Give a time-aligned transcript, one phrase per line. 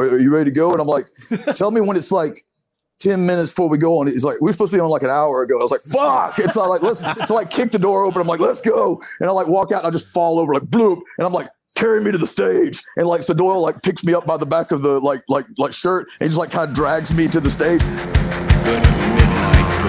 [0.00, 0.72] are, are you ready to go?
[0.72, 1.06] And I'm like,
[1.54, 2.44] tell me when it's like
[3.00, 4.06] 10 minutes before we go on.
[4.06, 5.58] He's like, we're supposed to be on like an hour ago.
[5.58, 6.38] I was like, fuck.
[6.38, 8.20] It's not like, let's, so like kick the door open.
[8.20, 9.02] I'm like, let's go.
[9.20, 11.00] And I like walk out and I just fall over like bloop.
[11.18, 12.82] And I'm like, carry me to the stage.
[12.96, 15.46] And like, so Doyle like picks me up by the back of the like, like,
[15.58, 17.82] like shirt and just like kind of drags me to the stage.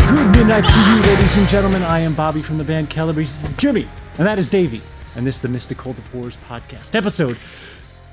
[0.10, 1.84] Good midnight to you, ladies and gentlemen.
[1.84, 3.42] I am Bobby from the band Calabrese.
[3.42, 3.88] This is Jimmy,
[4.18, 4.82] and that is Davey.
[5.16, 7.38] And this is the Mystic Cult of Horrors podcast, episode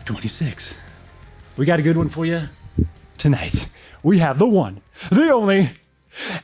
[0.04, 0.76] 26.
[1.56, 2.48] We got a good one for you
[3.18, 3.68] tonight.
[4.02, 5.70] We have the one, the only,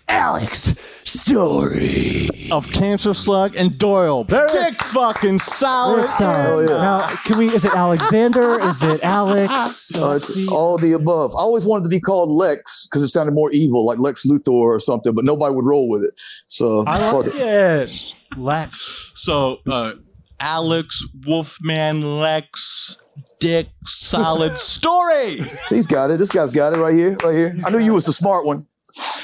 [0.08, 2.48] Alex Story.
[2.50, 4.24] of Cancer Slug and Doyle.
[4.24, 4.76] There it Big is.
[4.76, 6.08] fucking solid.
[6.10, 6.66] Sorry.
[6.66, 7.46] Now, can we?
[7.52, 8.60] Is it Alexander?
[8.60, 9.90] Is it Alex?
[10.00, 11.32] Uh, it's all the above.
[11.34, 14.52] I always wanted to be called Lex because it sounded more evil, like Lex Luthor
[14.52, 16.18] or something, but nobody would roll with it.
[16.46, 17.90] So I fuck like it.
[17.90, 17.90] it.
[18.36, 19.10] Lex.
[19.14, 19.94] So, uh,
[20.38, 22.96] Alex Wolfman Lex
[23.40, 25.42] Dick Solid Story.
[25.66, 26.18] See, he's got it.
[26.18, 27.56] This guy's got it right here, right here.
[27.64, 28.66] I knew you was the smart one.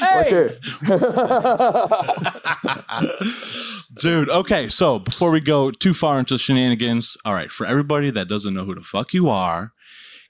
[0.01, 0.59] Right there.
[4.01, 8.29] Dude, okay, so before we go too far into shenanigans, all right, for everybody that
[8.29, 9.73] doesn't know who the fuck you are,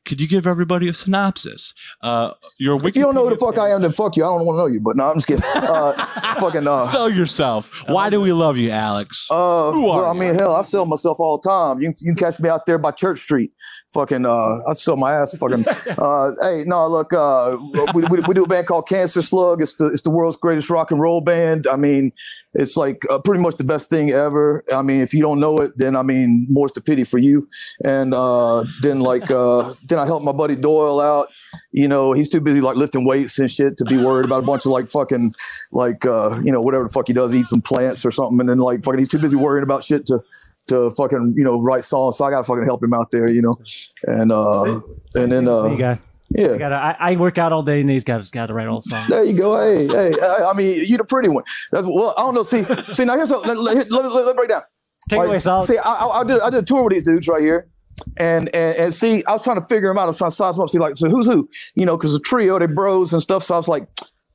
[0.07, 1.75] could you give everybody a synopsis?
[2.01, 4.25] Uh, your if you don't know who the fuck I am, then fuck you.
[4.25, 5.45] I don't want to know you, but no, I'm just kidding.
[5.45, 5.93] Uh,
[6.41, 7.71] fucking, uh, Tell yourself.
[7.89, 9.27] Why do we love you, Alex?
[9.31, 11.81] Uh, Who are well, I mean, hell, I sell myself all the time.
[11.81, 13.55] You, you can catch me out there by Church Street.
[13.93, 15.37] Fucking, uh, I sell my ass.
[15.37, 15.67] Fucking,
[15.98, 17.59] uh, hey, no, look, uh,
[17.93, 19.61] we, we, we do a band called Cancer Slug.
[19.61, 21.67] It's the it's the world's greatest rock and roll band.
[21.67, 22.13] I mean,
[22.59, 24.65] it's like uh, pretty much the best thing ever.
[24.73, 27.48] I mean, if you don't know it, then I mean, more's the pity for you.
[27.85, 31.29] And uh, then like, uh, then I helped my buddy Doyle out.
[31.73, 34.47] You know, he's too busy like lifting weights and shit to be worried about a
[34.47, 35.35] bunch of like fucking
[35.73, 38.48] like uh, you know whatever the fuck he does, eat some plants or something, and
[38.48, 40.20] then like fucking he's too busy worrying about shit to
[40.69, 42.17] to fucking you know write songs.
[42.17, 43.61] So I gotta fucking help him out there, you know,
[44.05, 44.81] and uh,
[45.15, 46.01] and then uh, got.
[46.31, 46.53] Yeah.
[46.53, 48.81] I, gotta, I, I work out all day, and these guys got to write all
[48.81, 49.09] the songs.
[49.09, 49.57] There you go.
[49.59, 50.21] Hey, hey.
[50.21, 51.45] I, I mean, you're the pretty one.
[51.71, 52.15] That's well.
[52.17, 52.43] I don't know.
[52.43, 53.05] See, see.
[53.05, 54.63] Now here's what, let, let, let, let, break down.
[55.09, 57.05] Take All away, right, See, I, I, I did I did a tour with these
[57.05, 57.69] dudes right here,
[58.17, 60.05] and and and see, I was trying to figure them out.
[60.05, 60.70] I was trying to size them up.
[60.70, 61.48] See, like, so who's who?
[61.75, 63.45] You know, because the trio, they bros and stuff.
[63.45, 63.89] So I was like,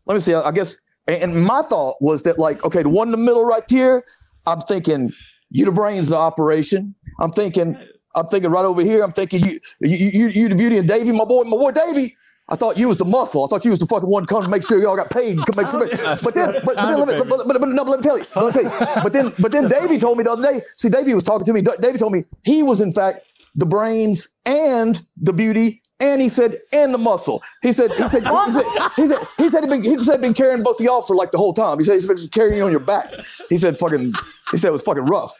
[0.06, 0.34] let me see.
[0.34, 0.78] I, I guess.
[1.07, 4.03] And, and my thought was that like, okay, the one in the middle right here,
[4.46, 5.12] I'm thinking
[5.50, 6.96] you the brains of the operation.
[7.19, 7.78] I'm thinking.
[8.16, 9.03] I'm thinking right over here.
[9.03, 12.16] I'm thinking you, you, you, you the beauty and Davy, my boy, my boy Davy.
[12.49, 13.45] I thought you was the muscle.
[13.45, 15.38] I thought you was the fucking one to come to make sure y'all got paid.
[15.38, 15.88] and Come make sure.
[16.21, 18.25] But then, but, but then let me, but, but, but, no, let me tell you.
[18.35, 19.01] Let me tell you.
[19.01, 20.61] But then, but then Davey told me the other day.
[20.75, 21.61] See, Davey was talking to me.
[21.61, 25.81] Davey told me he was in fact the brains and the beauty.
[26.01, 27.44] And he said, and the muscle.
[27.61, 28.63] He said, he said, he said,
[28.95, 31.29] he said, he said, he'd been, he said, been carrying both of y'all for like
[31.29, 31.77] the whole time.
[31.77, 33.13] He said, he's been just carrying you on your back.
[33.50, 34.13] He said, fucking,
[34.50, 35.31] he said it was fucking rough.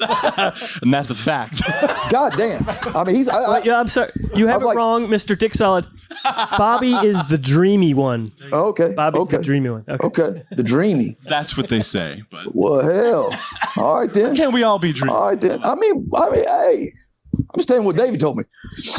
[0.82, 1.60] and that's a fact.
[2.10, 2.66] God damn.
[2.68, 4.10] I mean, he's, I, I, Yeah, I'm sorry.
[4.34, 5.36] You have it like- wrong, Mr.
[5.38, 5.86] Dick Solid.
[6.24, 8.32] Bobby is the dreamy one.
[8.52, 8.94] okay.
[8.94, 9.36] Bobby's okay.
[9.38, 9.84] the dreamy one.
[9.88, 10.06] Okay.
[10.22, 10.42] Okay.
[10.52, 11.16] The dreamy.
[11.28, 12.22] that's what they say.
[12.30, 13.38] But Well, hell.
[13.76, 14.34] All right then.
[14.36, 15.12] can't we all be dreamy?
[15.14, 15.62] All right then.
[15.62, 16.92] I mean, I mean, hey,
[17.34, 18.44] I'm just telling what David told me.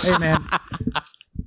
[0.02, 0.46] Hey man,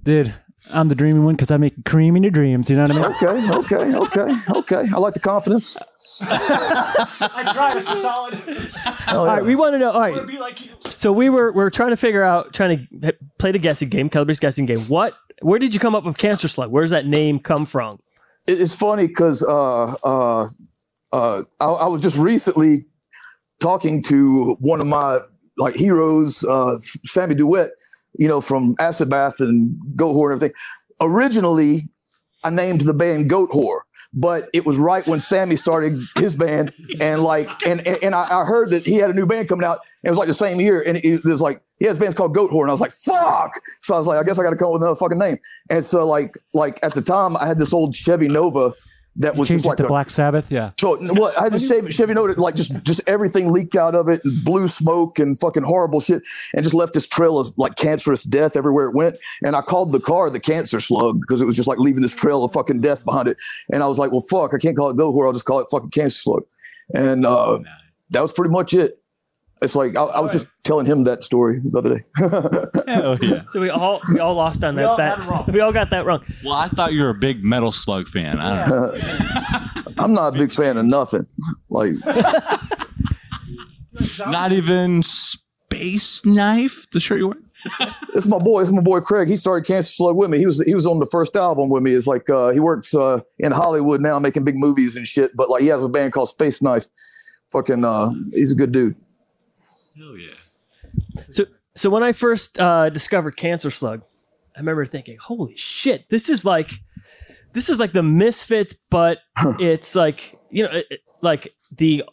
[0.02, 0.34] dude,
[0.72, 2.70] I'm the dreamy one because I make cream in your dreams.
[2.70, 3.04] You know what I mean?
[3.04, 4.88] Okay, okay, okay, okay.
[4.94, 5.76] I like the confidence.
[6.22, 7.96] I try, Mr.
[7.96, 8.34] Solid.
[8.34, 9.32] Hell All yeah.
[9.34, 9.90] right, we want to know.
[9.90, 10.72] All right, Be like you.
[10.96, 14.40] so we were we're trying to figure out, trying to play the guessing game, Calabrese
[14.40, 14.80] guessing game.
[14.82, 15.14] What?
[15.42, 16.70] Where did you come up with Cancer Slug?
[16.70, 17.98] Where does that name come from?
[18.46, 20.48] It's funny because uh, uh,
[21.12, 22.86] uh, I, I was just recently
[23.60, 25.18] talking to one of my
[25.56, 27.70] like heroes, uh, Sammy Duet,
[28.18, 30.56] you know, from Acid Bath and Goatwhore and everything.
[31.00, 31.88] Originally,
[32.42, 33.80] I named the band Goatwhore,
[34.12, 38.44] but it was right when Sammy started his band, and like, and and, I, I
[38.44, 39.80] heard that he had a new band coming out.
[40.02, 42.36] It was like the same year, and it, it was like he has bands called
[42.36, 44.56] Goatwhore, and I was like, "Fuck!" So I was like, "I guess I got to
[44.56, 45.38] come up with another fucking name."
[45.70, 48.72] And so like like at the time, I had this old Chevy Nova
[49.16, 50.50] that was Change just like to a, Black Sabbath.
[50.50, 50.72] Yeah.
[50.78, 54.08] so what I had this Chevy, Chevy Nova, like just just everything leaked out of
[54.08, 56.22] it, and blue smoke and fucking horrible shit,
[56.54, 59.16] and just left this trail of like cancerous death everywhere it went.
[59.44, 62.14] And I called the car the cancer slug because it was just like leaving this
[62.14, 63.36] trail of fucking death behind it.
[63.72, 65.60] And I was like, well, fuck, I can't call it go whore, I'll just call
[65.60, 66.44] it fucking cancer slug.
[66.92, 67.60] And uh,
[68.10, 69.00] that was pretty much it.
[69.62, 72.04] It's like I, I was just telling him that story the other day.
[72.92, 73.44] Hell yeah.
[73.48, 74.84] So we all we all lost on that.
[74.84, 75.50] all that got it wrong.
[75.52, 76.24] we all got that wrong.
[76.44, 78.38] Well, I thought you were a big Metal Slug fan.
[78.40, 79.92] I don't know.
[79.98, 81.26] I'm not a big fan of nothing.
[81.70, 81.90] Like
[84.18, 87.38] Not even Space Knife, the shirt you wear?
[88.14, 88.60] It's my boy.
[88.60, 89.28] It's my boy Craig.
[89.28, 90.38] He started Cancer Slug with me.
[90.38, 91.92] He was he was on the first album with me.
[91.92, 95.30] It's like uh, he works uh, in Hollywood now, making big movies and shit.
[95.34, 96.86] But like he has a band called Space Knife.
[97.50, 98.96] Fucking, uh, he's a good dude.
[99.96, 101.22] Hell yeah.
[101.30, 101.44] So
[101.76, 104.02] so when I first uh, discovered Cancer Slug,
[104.56, 106.70] I remember thinking, "Holy shit, this is like,
[107.52, 109.18] this is like the Misfits, but
[109.60, 112.04] it's like you know, it- it- like the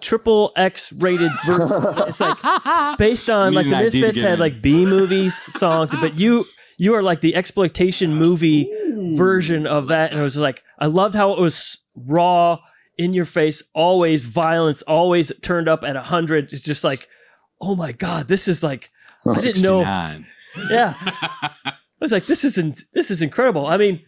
[0.00, 1.68] triple X rated version.
[2.08, 4.40] it's like based on We like need the an ID to Misfits get had in.
[4.40, 6.44] like B movies songs, but you
[6.78, 8.70] you are like the exploitation movie
[9.16, 12.58] version of that, and it was like I loved how it was raw,
[12.98, 16.52] in your face, always violence, always turned up at a hundred.
[16.52, 17.08] It's just like,
[17.62, 18.90] oh my god, this is like
[19.26, 19.80] I didn't know.
[20.68, 23.66] Yeah, I was like, this is in, this is incredible.
[23.66, 24.02] I mean,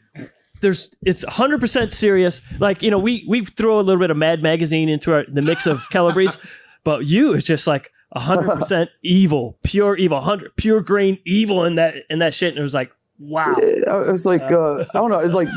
[0.60, 2.42] there's it's 100 percent serious.
[2.58, 5.40] Like you know, we we throw a little bit of Mad Magazine into our, the
[5.40, 6.38] mix of Calabrese,
[6.84, 11.76] but you it's just like 100 percent evil, pure evil, 100 pure grain evil in
[11.76, 12.50] that in that shit.
[12.50, 13.54] And it was like, wow.
[13.56, 15.20] it was like uh, I don't know.
[15.20, 15.48] It's like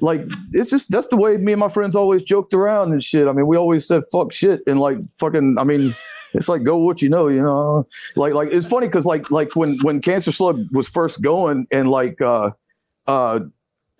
[0.00, 3.28] like it's just that's the way me and my friends always joked around and shit.
[3.28, 5.56] I mean, we always said fuck shit and like fucking.
[5.58, 5.94] I mean,
[6.34, 7.84] it's like go what you know, you know.
[8.16, 11.90] Like like it's funny because like like when when Cancer Slug was first going and
[11.90, 12.50] like uh
[13.06, 13.40] uh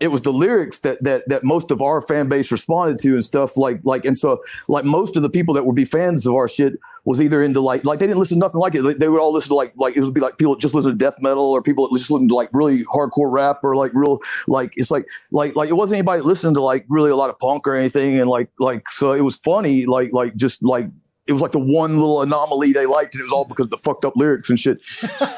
[0.00, 3.25] it was the lyrics that that that most of our fan base responded to and
[3.25, 6.35] stuff like like and so like most of the people that would be fans of
[6.35, 6.75] our shit
[7.05, 8.82] was either into like like they didn't listen to nothing like it.
[8.82, 10.91] They- they would all listen to like like it would be like people just listen
[10.93, 14.19] to death metal or people just listen to like really hardcore rap or like real
[14.49, 17.38] like it's like like like it wasn't anybody listening to like really a lot of
[17.38, 18.19] punk or anything.
[18.19, 20.88] And like like so it was funny like like just like
[21.26, 23.70] it was like the one little anomaly they liked and it was all because of
[23.70, 24.79] the fucked up lyrics and shit.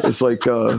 [0.04, 0.78] It's like uh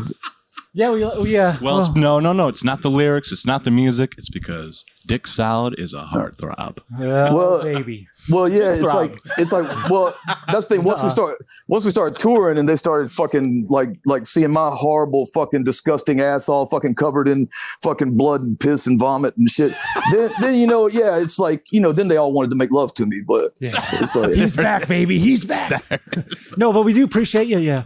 [0.75, 2.47] Yeah, we, we uh, Well, it's, no, no, no.
[2.47, 3.31] It's not the lyrics.
[3.31, 4.15] It's not the music.
[4.17, 6.79] It's because Dick Salad is a heartthrob.
[6.97, 8.07] well, Well- baby.
[8.29, 8.95] Well, yeah, it's Throb.
[9.11, 10.15] like it's like well,
[10.49, 10.85] that's the thing.
[10.85, 11.35] Once we start,
[11.67, 16.21] once we started touring, and they started fucking like like seeing my horrible fucking disgusting
[16.21, 17.47] ass all fucking covered in
[17.83, 19.75] fucking blood and piss and vomit and shit.
[20.13, 22.71] then then you know, yeah, it's like you know, then they all wanted to make
[22.71, 23.71] love to me, but Yeah.
[24.01, 25.19] it's like He's back, baby.
[25.19, 25.83] He's back.
[26.57, 27.59] no, but we do appreciate you.
[27.59, 27.83] Yeah,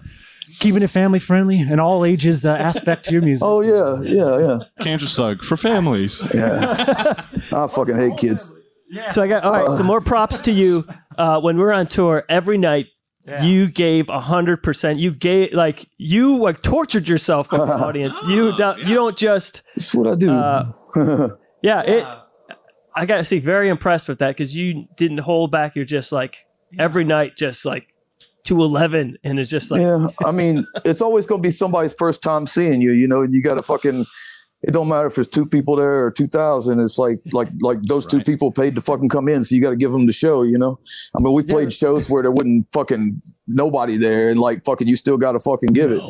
[0.59, 3.45] keeping it family friendly and all ages uh, aspect to your music.
[3.45, 6.23] oh yeah, yeah, yeah, Cancer Slug for families.
[6.33, 7.23] yeah.
[7.53, 8.53] I fucking hate kids.
[9.11, 9.77] So I got all right.
[9.77, 10.87] So more props to you.
[11.17, 12.87] Uh, when we were on tour, every night
[13.41, 14.99] you gave hundred percent.
[14.99, 18.17] You gave like you like tortured yourself for the audience.
[18.27, 20.31] You don't you don't just That's what I do.
[20.31, 20.71] uh,
[21.61, 21.81] yeah.
[21.81, 22.05] It.
[22.95, 25.75] I gotta say, very impressed with that because you didn't hold back.
[25.75, 26.45] You're just like
[26.79, 27.87] every night, just like
[28.47, 31.93] to eleven, and it's just like yeah, I mean, it's always going to be somebody's
[31.93, 32.91] first time seeing you.
[32.91, 34.05] You know, you got to fucking.
[34.63, 36.79] It don't matter if it's two people there or two thousand.
[36.79, 39.69] It's like like like those two people paid to fucking come in, so you got
[39.69, 40.41] to give them the show.
[40.41, 40.79] You know,
[41.15, 44.95] I mean, we've played shows where there wasn't fucking nobody there, and like fucking, you
[44.95, 46.01] still got to fucking give it.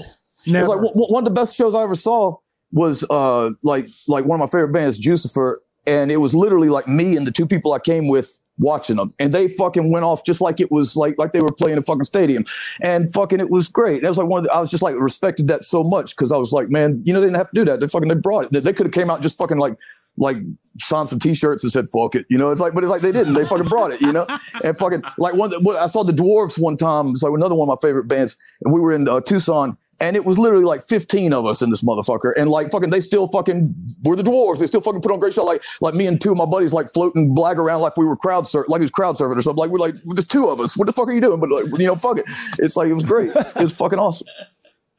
[0.47, 0.59] Never.
[0.59, 2.37] It's like w- w- one of the best shows I ever saw
[2.71, 6.87] was uh like like one of my favorite bands, Jucifer, and it was literally like
[6.87, 10.25] me and the two people I came with watching them, and they fucking went off
[10.25, 12.45] just like it was like like they were playing a fucking stadium,
[12.81, 14.03] and fucking it was great.
[14.03, 16.31] It was like one of the, I was just like respected that so much because
[16.31, 17.79] I was like, man, you know, they didn't have to do that.
[17.79, 18.51] They fucking they brought it.
[18.51, 19.77] They, they could have came out just fucking like
[20.17, 20.37] like
[20.79, 22.51] signed some t-shirts and said fuck it you know?
[22.51, 23.33] It's like but it's like they didn't.
[23.33, 24.25] They fucking brought it you know?
[24.63, 27.09] And fucking like one i saw the dwarves one time.
[27.09, 28.35] It's like another one of my favorite bands.
[28.63, 31.69] And we were in uh, tucson and it was literally like 15 of us in
[31.69, 33.73] this motherfucker and like fucking they still fucking
[34.03, 36.31] were the dwarves they still fucking put on great show like like me and two
[36.31, 38.91] of my buddies like floating black around like we were crowd surf like it was
[38.91, 41.13] crowd surfing or something like we're like there's two of us what the fuck are
[41.13, 42.25] you doing but like you know fuck it
[42.59, 44.27] it's like it was great it was fucking awesome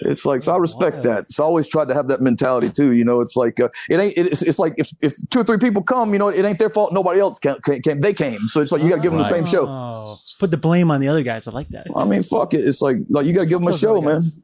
[0.01, 1.31] it's like so I respect that.
[1.31, 2.93] So I always tried to have that mentality too.
[2.93, 4.17] You know, it's like uh, it ain't.
[4.17, 6.71] It's, it's like if, if two or three people come, you know, it ain't their
[6.71, 6.93] fault.
[6.93, 7.57] Nobody else came.
[7.61, 8.47] came they came.
[8.47, 9.67] So it's like you got to give them the same show.
[9.69, 11.49] Oh, put the blame on the other guys.
[11.49, 11.89] I like that.
[11.97, 12.59] I mean, fuck it.
[12.59, 14.15] It's like like you got to give them a Those show, man.
[14.17, 14.39] guys.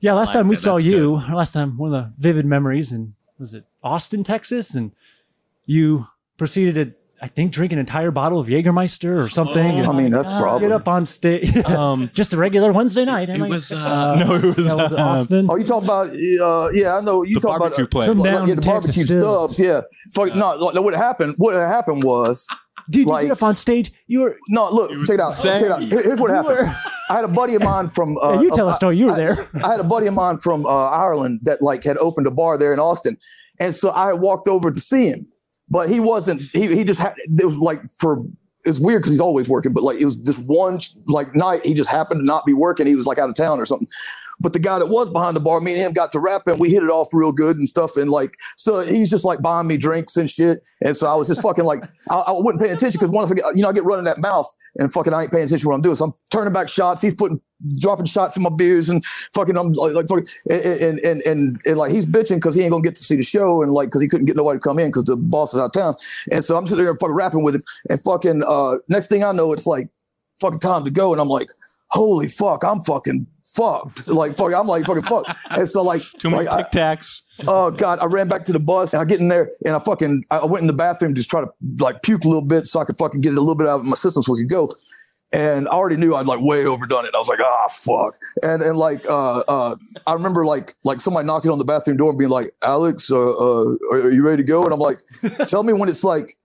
[0.00, 3.12] Yeah, last time we saw That's you, last time one of the vivid memories, and
[3.38, 4.92] was it Austin, Texas, and
[5.66, 6.06] you
[6.38, 9.62] proceeded to, I think, drink an entire bottle of Jägermeister or something.
[9.62, 10.72] Oh, and I mean, that's get probably.
[10.72, 11.54] up on stage.
[11.66, 13.28] Um, Just a regular Wednesday night.
[13.28, 15.46] it am I- was, uh, no, it was, that was uh, Austin.
[15.50, 16.08] Oh, you talking about?
[16.08, 17.22] Uh, yeah, I know.
[17.22, 17.90] You the talking about?
[17.90, 18.06] place.
[18.06, 19.56] Some Like, down yeah, the Texas barbecue Stubb's.
[19.56, 19.60] Stubb's.
[19.60, 19.80] Yeah.
[20.14, 21.34] Fuck, no, like, what happened?
[21.36, 22.48] What happened was
[22.90, 23.92] Dude, you like- get up on stage.
[24.06, 24.36] You were.
[24.48, 24.68] no.
[24.72, 25.36] Look, check it out.
[25.40, 25.80] Check it out.
[25.82, 26.74] Here- here's what happened.
[27.08, 28.16] I had a buddy of mine from.
[28.18, 28.96] Uh, Yeah, you tell uh, a story.
[28.98, 29.48] You were I- there.
[29.64, 32.58] I had a buddy of mine from uh, Ireland that like had opened a bar
[32.58, 33.16] there in Austin,
[33.58, 35.26] and so I walked over to see him,
[35.68, 36.42] but he wasn't.
[36.52, 37.14] He he just had.
[37.26, 38.24] It was like for.
[38.66, 41.72] It's weird because he's always working, but like it was just one like night he
[41.72, 42.86] just happened to not be working.
[42.86, 43.88] He was like out of town or something.
[44.40, 46.58] But the guy that was behind the bar, me and him got to rap and
[46.58, 47.96] We hit it off real good and stuff.
[47.96, 50.62] And like, so he's just like buying me drinks and shit.
[50.80, 53.34] And so I was just fucking like, I, I wasn't pay attention because once I
[53.34, 55.68] get, you know, I get running that mouth and fucking I ain't paying attention to
[55.68, 55.94] what I'm doing.
[55.94, 57.02] So I'm turning back shots.
[57.02, 57.40] He's putting,
[57.78, 59.04] dropping shots in my beers and
[59.34, 62.62] fucking, I'm like, like fucking, and, and, and, and, and like he's bitching because he
[62.62, 64.62] ain't gonna get to see the show and like, because he couldn't get nobody to
[64.62, 65.94] come in because the boss is out of town.
[66.32, 69.32] And so I'm sitting there fucking rapping with him and fucking, uh, next thing I
[69.32, 69.90] know, it's like
[70.40, 71.12] fucking time to go.
[71.12, 71.50] And I'm like,
[71.90, 74.08] holy fuck, I'm fucking fucked.
[74.08, 75.30] Like fuck, I'm like fucking fucked.
[75.50, 77.20] And so like, Too many like, Tic Tacs.
[77.46, 79.78] oh god, I ran back to the bus and I get in there and I
[79.78, 82.80] fucking I went in the bathroom just try to like puke a little bit so
[82.80, 84.50] I could fucking get it a little bit out of my system so we could
[84.50, 84.70] go.
[85.32, 87.14] And I already knew I'd like way overdone it.
[87.14, 88.18] I was like, ah, fuck.
[88.42, 92.10] And and like uh uh I remember like like somebody knocking on the bathroom door
[92.10, 94.64] and being like, Alex, uh, uh are you ready to go?
[94.64, 94.98] And I'm like,
[95.46, 96.36] tell me when it's like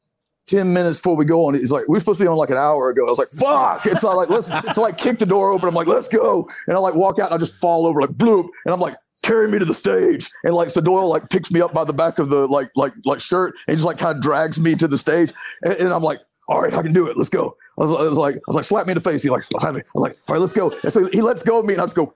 [0.48, 1.56] 10 minutes before we go on.
[1.56, 3.06] He's like, we're supposed to be on like an hour ago.
[3.06, 3.86] I was like, fuck.
[3.86, 5.68] It's not like, let's, so I like kick the door open.
[5.68, 6.48] I'm like, let's go.
[6.68, 8.48] And I like walk out and I just fall over like bloop.
[8.66, 10.30] And I'm like, carry me to the stage.
[10.44, 12.94] And like, so Doyle like picks me up by the back of the like, like,
[13.06, 15.34] like shirt and just like kind of drags me to the stage.
[15.64, 17.18] And, and I'm like, all right, I can do it.
[17.18, 17.58] Let's go.
[17.80, 19.24] I was, I was like, I was like, slap me in the face.
[19.24, 19.82] He's like, slap me.
[19.96, 20.72] I'm like, all right, let's go.
[20.84, 22.14] And so he lets go of me and I just go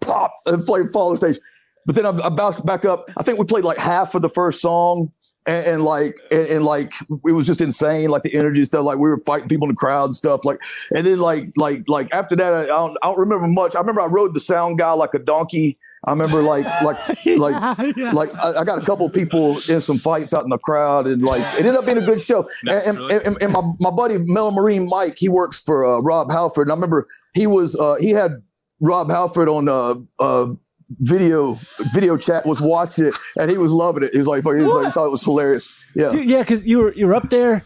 [0.00, 1.38] pop and fall on the stage.
[1.84, 3.08] But then I, I bounced back up.
[3.16, 5.12] I think we played like half of the first song
[5.46, 8.98] and, and like and, and like it was just insane like the energy stuff like
[8.98, 10.58] we were fighting people in the crowd and stuff like
[10.94, 13.76] and then like like like after that I don't, I don't remember much.
[13.76, 15.78] I remember i rode the sound guy like a donkey.
[16.04, 20.34] I remember like like like like I, I got a couple people in some fights
[20.34, 22.48] out in the crowd and like it ended up being a good show.
[22.66, 26.30] And, and, and, and my, my buddy Mel Marine Mike he works for uh, Rob
[26.30, 28.42] Halford and I remember he was uh, he had
[28.80, 30.54] Rob Halford on uh, uh,
[31.00, 31.58] video
[31.94, 34.72] video chat was watching it and he was loving it he was like he was
[34.72, 37.64] like he thought it was hilarious yeah Dude, yeah, because you were you're up there,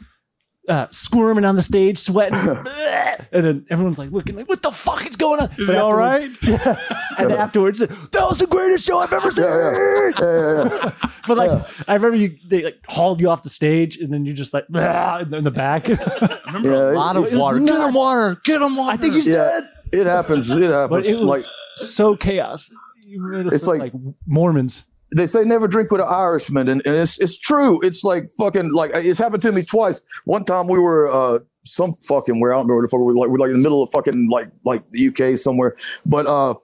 [0.69, 2.39] uh, squirming on the stage, sweating,
[3.33, 5.95] and then everyone's like looking like, "What the fuck is going on?" Is he all
[5.95, 6.31] right?
[7.19, 9.45] and afterwards, that was the greatest show I've ever seen.
[9.47, 11.09] yeah, yeah, yeah, yeah.
[11.27, 11.51] But like,
[11.89, 14.65] I remember you they like hauled you off the stage, and then you just like
[14.69, 15.91] in the- back.
[15.91, 17.59] I remember Yeah, a lot it- of it water.
[17.59, 17.89] Get nuts.
[17.89, 18.37] him water.
[18.45, 18.93] Get him water.
[18.93, 19.35] I think he's Yeah.
[19.61, 19.69] dead.
[19.93, 21.45] it happens it happens But it was like
[21.77, 22.71] so chaos.
[23.11, 23.93] You made us It's look like-
[24.27, 24.85] Mormons.
[25.17, 27.81] they say never drink with an Irishman, and, and it's it's true.
[27.83, 30.05] It's like fucking like it's happened to me twice.
[30.25, 33.15] One time we were uh some fucking where I don't remember the fuck we were
[33.15, 35.77] like we're like in the middle of fucking like like the UK somewhere,
[36.07, 36.55] but uh,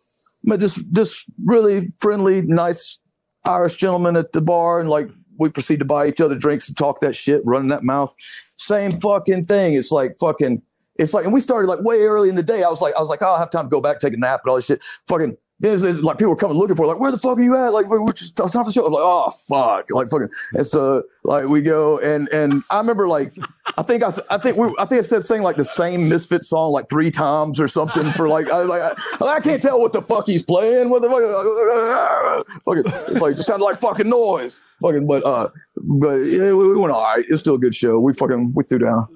[0.45, 2.99] met this this really friendly, nice
[3.45, 6.76] Irish gentleman at the bar, and like we proceed to buy each other drinks and
[6.79, 8.15] talk that shit, running that mouth.
[8.55, 9.75] Same fucking thing.
[9.75, 10.62] It's like fucking.
[10.99, 12.62] It's like, and we started like way early in the day.
[12.62, 14.17] I was like, I was like, oh, I'll have time to go back, take a
[14.17, 14.83] nap, and all this shit.
[15.09, 17.69] Fucking, there's, there's, like people coming looking for, like, where the fuck are you at?
[17.71, 18.85] Like, we're, just for the show.
[18.85, 20.29] I'm like, oh fuck, like fucking.
[20.53, 23.35] And so like we go, and and I remember like,
[23.79, 26.45] I think I, I think we, I think I said saying like the same Misfit
[26.45, 28.83] song like three times or something for like, I like,
[29.21, 30.91] I, I can't tell what the fuck he's playing.
[30.91, 32.63] What the fuck?
[32.65, 34.61] Fucking, it's like just sounded like fucking noise.
[34.83, 37.25] Fucking, but uh, but yeah, we, we went all right.
[37.25, 38.01] It was still a good show.
[38.01, 39.09] We fucking we threw down.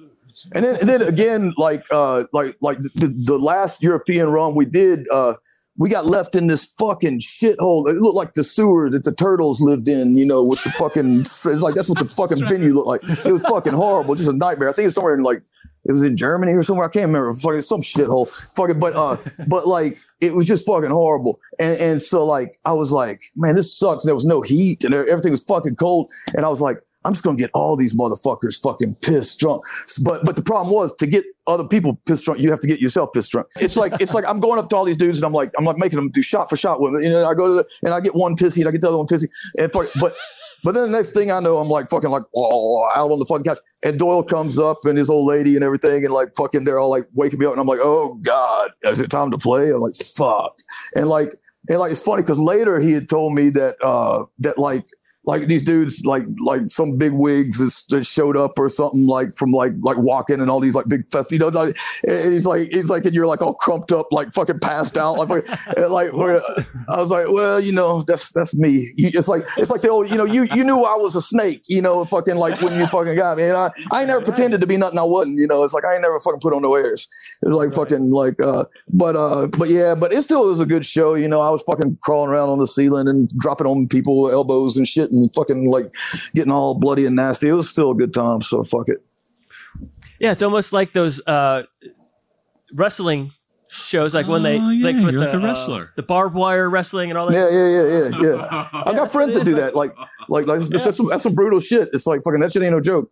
[0.53, 4.65] And then, and then again, like, uh, like, like the, the last European run we
[4.65, 5.35] did, uh,
[5.81, 7.89] we got left in this fucking shithole.
[7.89, 11.21] It looked like the sewer that the turtles lived in, you know, with the fucking,
[11.21, 13.01] it's like, that's what the fucking venue looked like.
[13.25, 14.69] It was fucking horrible, just a nightmare.
[14.69, 15.41] I think it's somewhere in like,
[15.83, 16.87] it was in Germany or somewhere.
[16.87, 17.33] I can't remember.
[17.33, 18.29] Fucking some shithole.
[18.55, 21.39] Fucking, but, uh, but like, it was just fucking horrible.
[21.57, 24.05] And, and so like, I was like, man, this sucks.
[24.05, 26.11] There was no heat and everything was fucking cold.
[26.35, 29.63] And I was like, I'm just gonna get all these motherfuckers fucking pissed drunk.
[30.03, 32.79] But but the problem was to get other people pissed drunk, you have to get
[32.79, 33.47] yourself pissed drunk.
[33.59, 35.65] It's like it's like I'm going up to all these dudes and I'm like I'm
[35.65, 37.09] like making them do shot for shot with me.
[37.09, 38.97] Know, I go to the and I get one pissy and I get the other
[38.97, 39.29] one pissy.
[39.57, 40.15] And fuck, but
[40.63, 43.25] but then the next thing I know, I'm like fucking like oh out on the
[43.25, 43.59] fucking couch.
[43.83, 46.91] And Doyle comes up and his old lady and everything, and like fucking they're all
[46.91, 49.71] like waking me up, and I'm like, oh God, is it time to play?
[49.71, 50.59] I'm like, fuck.
[50.95, 51.35] And like
[51.67, 54.85] and like it's funny because later he had told me that uh that like
[55.25, 59.51] like these dudes like like some big wigs that showed up or something like from
[59.51, 61.75] like like Wacken and all these like big fest you know like,
[62.07, 65.17] and he's like he's like and you're like all crumped up like fucking passed out.
[65.17, 65.29] Like
[65.77, 68.93] like I was like well you know that's that's me.
[68.97, 71.61] It's like it's like the old you know you you knew I was a snake
[71.69, 73.43] you know fucking like when you fucking got me.
[73.43, 75.63] And I I ain't never pretended to be nothing I wasn't you know.
[75.63, 77.07] It's like I ain't never fucking put on no airs.
[77.43, 80.85] It's like fucking like uh but uh but yeah but it still was a good
[80.85, 81.41] show you know.
[81.41, 85.10] I was fucking crawling around on the ceiling and dropping on people elbows and shit
[85.11, 85.85] and fucking like
[86.33, 89.03] getting all bloody and nasty it was still a good time so fuck it
[90.19, 91.63] Yeah, it's almost like those uh,
[92.73, 93.31] wrestling
[93.69, 95.93] shows, like when they Oh, yeah, like with the, like a uh, wrestler.
[95.95, 97.33] the barbed wire wrestling and all that.
[97.33, 99.95] yeah yeah yeah yeah yeah I got friends that do that like
[100.29, 102.73] like like that's, that's some that's some brutal shit it's like fucking that shit ain't
[102.73, 103.09] no joke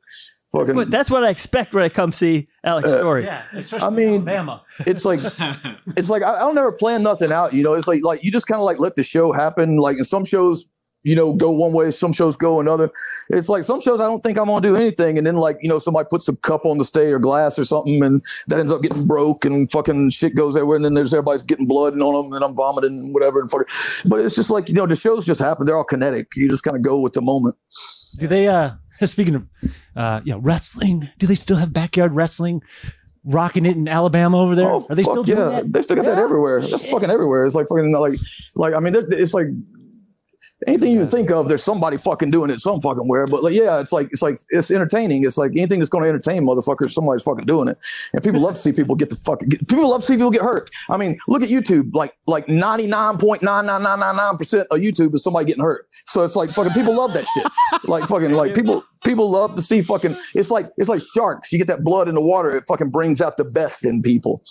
[0.52, 3.24] fucking But that's what I expect when I come see Alex Story.
[3.26, 4.64] Yeah, especially I mean- Alabama.
[4.86, 5.20] it's like
[5.98, 7.54] it's like I, I don't ever plan nothing out.
[7.54, 9.78] You know, it's like like you just kind of like let the show happen.
[9.78, 10.68] Like in some shows,
[11.04, 12.90] you know, go one way, some shows go another.
[13.30, 15.70] It's like some shows I don't think I'm gonna do anything, and then like you
[15.70, 18.72] know somebody puts a cup on the stage or glass or something, and that ends
[18.72, 22.14] up getting broke and fucking shit goes everywhere, and then there's everybody's getting blood on
[22.14, 23.68] them, and I'm vomiting and whatever and fucking.
[24.06, 25.66] But it's just like you know the shows just happen.
[25.66, 26.36] They're all kinetic.
[26.36, 27.56] You just kind of go with the moment.
[28.20, 28.48] Do they?
[28.48, 28.72] uh
[29.06, 29.50] Speaking of,
[29.96, 31.10] uh, you know, wrestling.
[31.20, 32.62] Do they still have backyard wrestling?
[33.26, 34.70] rocking it in Alabama over there?
[34.70, 35.50] Oh, Are they still doing yeah.
[35.50, 35.72] that?
[35.74, 36.62] They still got that everywhere.
[36.62, 37.46] That's fucking everywhere.
[37.46, 38.20] It's like fucking like
[38.56, 39.48] like I mean, it's like
[40.68, 41.48] anything you can think of.
[41.48, 43.26] There's somebody fucking doing it some fucking where.
[43.26, 45.24] But like, yeah, it's like it's like it's entertaining.
[45.24, 46.92] It's like anything that's going to entertain motherfuckers.
[46.92, 47.78] Somebody's fucking doing it,
[48.14, 49.50] and people love to see people get the fucking.
[49.50, 50.70] Get, people love to see people get hurt.
[50.90, 51.94] I mean, look at YouTube.
[51.94, 55.46] Like like ninety nine point nine nine nine nine nine percent of YouTube is somebody
[55.46, 55.88] getting hurt.
[56.06, 57.46] So it's like fucking people love that shit.
[57.86, 60.16] Like fucking like people people love to see fucking.
[60.34, 61.52] It's like it's like sharks.
[61.52, 62.52] You get that blood in the water.
[62.52, 64.42] It fucking brings out the best in people.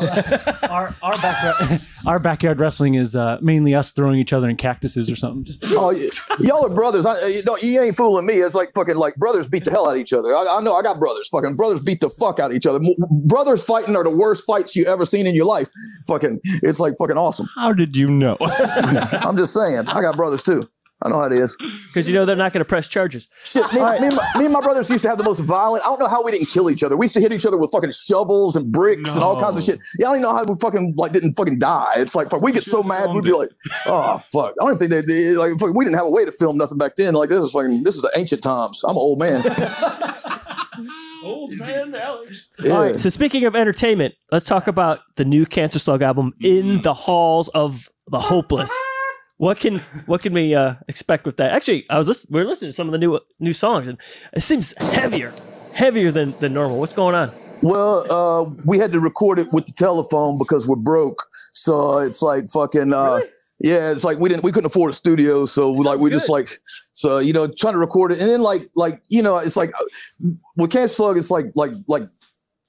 [0.00, 5.10] our our backyard, our backyard wrestling is uh, mainly us throwing each other in cactuses
[5.10, 5.55] or something.
[5.64, 5.90] Oh,
[6.40, 7.06] y'all are brothers.
[7.06, 8.34] I, you, don't, you ain't fooling me.
[8.34, 10.34] It's like fucking like brothers beat the hell out of each other.
[10.34, 11.28] I, I know I got brothers.
[11.28, 12.80] Fucking brothers beat the fuck out of each other.
[13.24, 15.68] Brothers fighting are the worst fights you ever seen in your life.
[16.06, 17.48] Fucking, it's like fucking awesome.
[17.54, 18.36] How did you know?
[18.40, 19.88] I'm just saying.
[19.88, 20.68] I got brothers too.
[21.02, 21.54] I know how it is.
[21.88, 23.28] Because you know they're not going to press charges.
[23.44, 25.84] Shit, me, me, and my, me and my brothers used to have the most violent.
[25.84, 26.96] I don't know how we didn't kill each other.
[26.96, 29.62] We used to hit each other with fucking shovels and bricks and all kinds of
[29.62, 29.78] shit.
[29.98, 31.92] Yeah, I don't even know how we fucking like didn't fucking die.
[31.96, 33.50] It's like fuck, we get so mad we'd be like,
[33.84, 34.54] oh fuck.
[34.60, 36.78] I don't think they, they like fuck, we didn't have a way to film nothing
[36.78, 37.12] back then.
[37.12, 38.82] Like this is fucking this is the ancient times.
[38.84, 39.44] I'm an old man.
[41.22, 42.48] Old man Alex.
[42.60, 42.72] Yeah.
[42.72, 42.98] All right.
[43.00, 47.48] So speaking of entertainment, let's talk about the new Cancer Slug album, "In the Halls
[47.48, 48.70] of the Hopeless."
[49.38, 51.52] What can what can we uh, expect with that?
[51.52, 53.98] Actually, I was listen- we are listening to some of the new new songs, and
[54.32, 55.32] it seems heavier,
[55.74, 56.78] heavier than than normal.
[56.78, 57.30] What's going on?
[57.62, 61.26] Well, uh, we had to record it with the telephone because we're broke.
[61.52, 62.92] So it's like fucking.
[62.92, 63.20] Uh,
[63.58, 66.28] Yeah, it's like we didn't we couldn't afford a studio, so we, like we just
[66.28, 66.60] like
[66.92, 69.72] so you know trying to record it, and then like like you know it's like
[70.56, 72.02] with Cancer Slug, it's like like like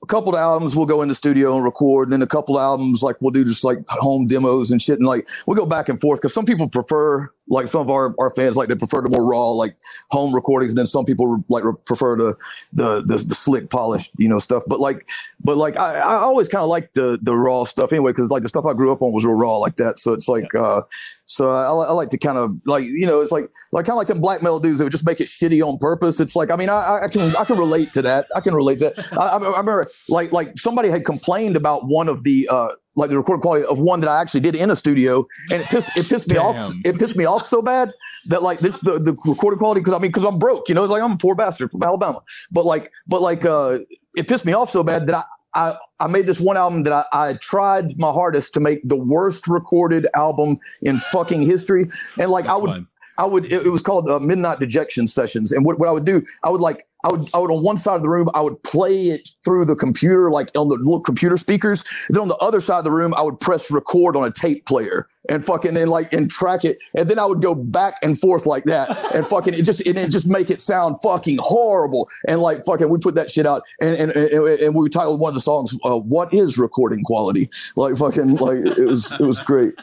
[0.03, 2.57] a couple of albums we'll go in the studio and record, and then a couple
[2.57, 5.65] of albums like we'll do just like home demos and shit, and like we'll go
[5.65, 8.75] back and forth because some people prefer like some of our, our fans like they
[8.75, 9.75] prefer the more raw like
[10.11, 12.35] home recordings, and then some people like prefer the
[12.73, 14.63] the the, the slick polished you know stuff.
[14.67, 15.07] But like
[15.43, 18.43] but like I, I always kind of like the the raw stuff anyway because like
[18.43, 19.97] the stuff I grew up on was real raw like that.
[19.97, 20.81] So it's like uh
[21.25, 23.97] so I, I like to kind of like you know it's like like kind of
[23.97, 26.19] like them black metal dudes that would just make it shitty on purpose.
[26.19, 28.27] It's like I mean I, I- can I can relate to that.
[28.35, 29.13] I can relate to that.
[29.17, 33.09] I, I I remember like like somebody had complained about one of the uh like
[33.09, 35.95] the recording quality of one that I actually did in a studio, and it pissed
[35.95, 36.73] it pissed me off.
[36.83, 37.91] It pissed me off so bad
[38.25, 40.83] that like this the the recording quality because I mean because I'm broke, you know,
[40.83, 43.79] it's like I'm a poor bastard from Alabama, but like but like uh
[44.15, 45.23] it pissed me off so bad that I.
[45.53, 48.97] I, I made this one album that I, I tried my hardest to make the
[48.97, 51.87] worst recorded album in fucking history.
[52.19, 52.87] And like I would Fun.
[53.17, 55.51] I would it, it was called uh, Midnight Dejection Sessions.
[55.51, 57.77] And what, what I would do, I would like I would I would on one
[57.77, 60.99] side of the room, I would play it through the computer, like on the little
[60.99, 61.83] computer speakers.
[62.09, 64.65] Then on the other side of the room, I would press record on a tape
[64.65, 66.77] player and fucking and like and track it.
[66.95, 69.95] And then I would go back and forth like that and fucking it just and
[69.95, 72.09] then just make it sound fucking horrible.
[72.27, 75.29] And like fucking we put that shit out and and, and, and we titled one
[75.29, 77.49] of the songs uh, What is recording quality?
[77.75, 79.75] Like fucking like it was it was great.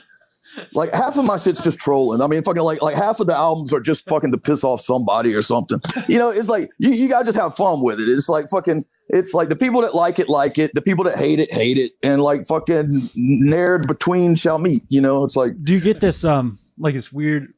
[0.72, 2.20] Like half of my shit's just trolling.
[2.20, 4.80] I mean, fucking like like half of the albums are just fucking to piss off
[4.80, 5.80] somebody or something.
[6.08, 8.04] You know, it's like you, you gotta just have fun with it.
[8.04, 11.18] It's like fucking it's like the people that like it like it, the people that
[11.18, 14.82] hate it hate it, and like fucking nerd between shall meet.
[14.88, 17.52] You know, it's like Do you get this um like this weird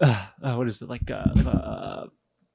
[0.00, 2.06] uh, uh, what is it like uh, uh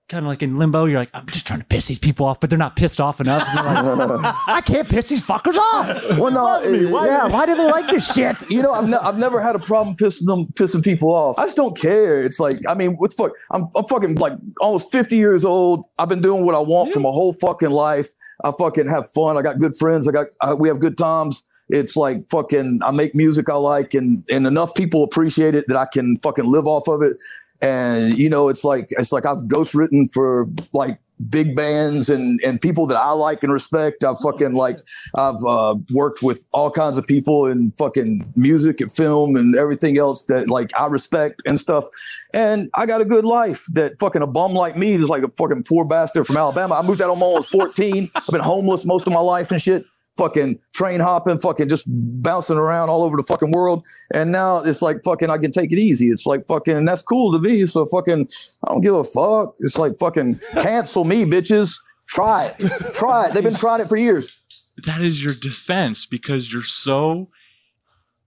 [0.10, 2.40] kind of like in limbo you're like I'm just trying to piss these people off
[2.42, 5.88] but they're not pissed off enough and you're like I can't piss these fuckers off.
[6.20, 8.36] well, no, Why, yeah, why do they like this shit?
[8.50, 11.40] you know, I've, ne- I've never had a problem pissing them, pissing people off.
[11.40, 12.22] I just don't care.
[12.22, 13.32] It's like, I mean, what the fuck?
[13.52, 15.86] I'm, I'm fucking like almost 50 years old.
[15.98, 18.10] I've been doing what I want for my whole fucking life.
[18.44, 19.38] I fucking have fun.
[19.38, 20.08] I got good friends.
[20.08, 21.46] I got, I, we have good times.
[21.70, 25.78] It's like fucking, I make music I like and, and enough people appreciate it that
[25.78, 27.16] I can fucking live off of it.
[27.64, 31.00] And, you know, it's like, it's like I've ghostwritten for like
[31.30, 34.04] big bands and, and people that I like and respect.
[34.04, 34.80] I've fucking like,
[35.16, 39.98] I've uh, worked with all kinds of people in fucking music and film and everything
[39.98, 41.86] else that like I respect and stuff.
[42.34, 45.30] And I got a good life that fucking a bum like me is like a
[45.30, 46.76] fucking poor bastard from Alabama.
[46.76, 48.12] I moved out on my own when I was 14.
[48.14, 49.86] I've been homeless most of my life and shit.
[50.18, 53.84] Fucking train hopping, fucking just bouncing around all over the fucking world.
[54.14, 56.08] And now it's like fucking I can take it easy.
[56.10, 57.66] It's like fucking that's cool to me.
[57.66, 58.28] So fucking
[58.68, 59.56] I don't give a fuck.
[59.60, 61.82] It's like fucking cancel me, bitches.
[62.08, 62.60] Try it.
[62.94, 63.34] Try it.
[63.34, 64.40] They've been trying it for years.
[64.86, 67.30] that is your defense because you're so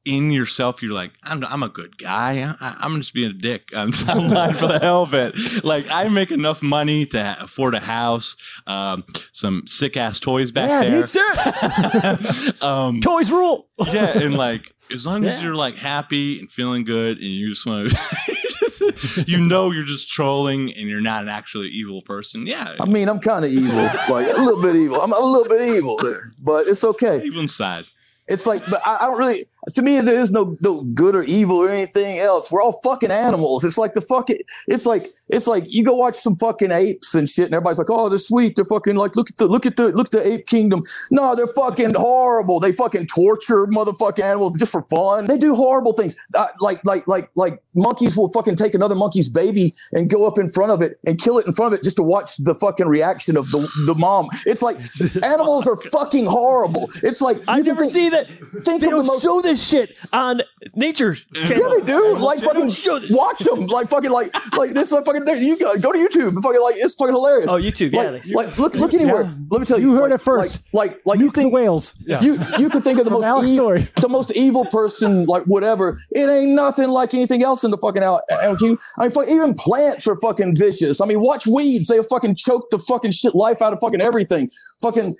[0.06, 0.82] in yourself.
[0.82, 2.54] You're like, I'm, I'm a good guy.
[2.60, 3.68] I, I'm just being a dick.
[3.76, 5.34] I'm, I'm lying for the hell of it.
[5.64, 10.68] Like, I make enough money to afford a house, um, some sick ass toys back
[10.70, 11.00] yeah, there.
[11.00, 12.52] dude, sir.
[12.66, 13.68] um, Toys rule.
[13.86, 15.42] yeah, and like as long as Yeah.
[15.42, 20.08] you're like happy and feeling good, and you just want to, you know you're just
[20.08, 22.46] trolling and you're not an actually evil person.
[22.46, 23.76] Yeah, I mean, I'm kind of evil,
[24.08, 25.00] like a little bit evil.
[25.00, 27.20] I'm a little bit evil there, but it's okay.
[27.24, 27.84] evil inside.
[28.28, 29.46] It's like, but I, I don't really.
[29.74, 32.52] To me, there is no no good or evil or anything else.
[32.52, 33.64] We're all fucking animals.
[33.64, 34.38] It's like the fucking.
[34.68, 37.90] It's like it's like you go watch some fucking apes and shit, and everybody's like,
[37.90, 38.54] "Oh, they're sweet.
[38.54, 41.34] They're fucking like look at the look at the look at the ape kingdom." No,
[41.34, 42.60] they're fucking horrible.
[42.60, 45.26] They fucking torture motherfucking animals just for fun.
[45.26, 46.14] They do horrible things.
[46.34, 50.38] Uh, like like like like monkeys will fucking take another monkey's baby and go up
[50.38, 52.54] in front of it and kill it in front of it just to watch the
[52.54, 54.28] fucking reaction of the the mom.
[54.46, 54.76] It's like
[55.24, 56.88] animals are fucking horrible.
[57.02, 58.28] It's like I can never think- see that.
[58.64, 60.42] think They of the most- show this shit on
[60.74, 61.16] nature.
[61.34, 62.16] Yeah, they do.
[62.16, 63.10] Like fucking this.
[63.10, 63.66] watch them.
[63.66, 64.92] Like fucking like like this.
[64.92, 66.28] Like fucking you go, go to YouTube.
[66.28, 67.46] and Fucking like it's fucking hilarious.
[67.48, 69.24] Oh, YouTube, yeah, Like, like look look anywhere.
[69.24, 69.32] Yeah.
[69.50, 69.90] Let me tell you.
[69.90, 70.60] You heard like, it first.
[70.72, 71.94] Like like, like you think whales.
[72.00, 72.20] Yeah.
[72.22, 76.00] you you could think of the most e- the most evil person like whatever.
[76.10, 78.22] It ain't nothing like anything else in the fucking out.
[78.30, 78.78] I mean,
[79.10, 81.00] fuck, even plants are fucking vicious.
[81.00, 81.88] I mean, watch weeds.
[81.88, 84.50] They fucking choke the fucking shit life out of fucking everything.
[84.80, 85.16] Fucking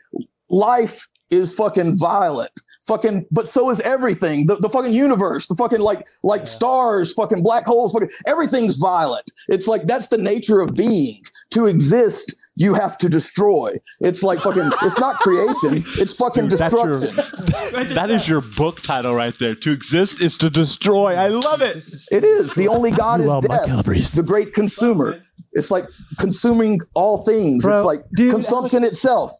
[0.51, 2.51] life is fucking violent.
[2.87, 4.47] Fucking, but so is everything.
[4.47, 9.31] The, the fucking universe, the fucking like like stars, fucking black holes, fucking everything's violent.
[9.49, 11.23] It's like that's the nature of being.
[11.51, 13.77] To exist, you have to destroy.
[14.01, 14.71] It's like fucking.
[14.83, 15.85] It's not creation.
[16.01, 17.95] It's fucking Dude, that's your- destruction.
[17.95, 19.55] That is your book title right there.
[19.55, 21.15] To exist is to destroy.
[21.15, 21.77] I love it.
[22.11, 22.55] It is.
[22.55, 24.13] The only God is love death.
[24.13, 25.21] The great consumer.
[25.53, 25.85] It's like
[26.19, 27.65] consuming all things.
[27.65, 29.33] Bro, it's like dude, consumption itself.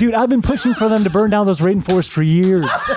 [0.00, 2.64] Dude, I've been pushing for them to burn down those rainforests for years.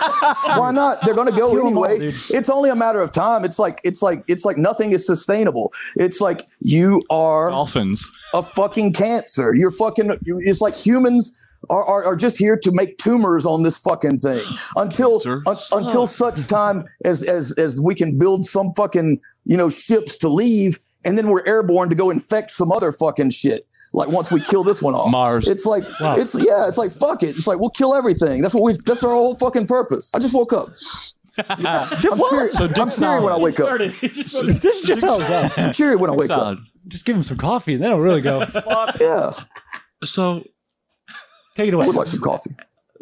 [0.46, 1.00] Why not?
[1.04, 2.00] They're going to go Kill 'em all, anyway.
[2.12, 2.16] dude.
[2.30, 3.44] it's only a matter of time.
[3.44, 5.74] It's like it's like it's like nothing is sustainable.
[5.98, 8.10] It's like you are Dolphins.
[8.34, 9.52] a fucking cancer.
[9.54, 10.12] You're fucking.
[10.26, 11.38] It's like humans.
[11.70, 14.42] Are, are, are just here to make tumors on this fucking thing
[14.76, 19.56] until Cancer un- until such time as as as we can build some fucking you
[19.56, 23.66] know ships to leave and then we're airborne to go infect some other fucking shit
[23.94, 25.48] like once we kill this one off Mars.
[25.48, 26.16] it's like Wow.
[26.16, 29.04] it's yeah it's like fuck it it's like we'll kill everything that's what we that's
[29.04, 30.68] our whole fucking purpose i just woke up
[31.50, 33.94] i'm cheery, So I'm cheery when i wake up Started.
[34.02, 35.52] Just- this is just how it goes.
[35.58, 38.22] i'm cheery when i wake up Just give him some coffee and then it'll really
[38.22, 38.46] go.
[38.46, 38.98] Fuck.
[39.00, 39.32] Yeah
[40.04, 40.44] So
[41.56, 41.84] Take it away.
[41.84, 41.88] i away.
[41.88, 42.56] would like some coffee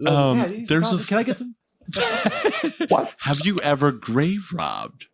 [0.07, 0.97] um, Yeah, you- there's a.
[0.99, 1.55] Can I get some?
[2.89, 5.05] what Have you ever grave robbed?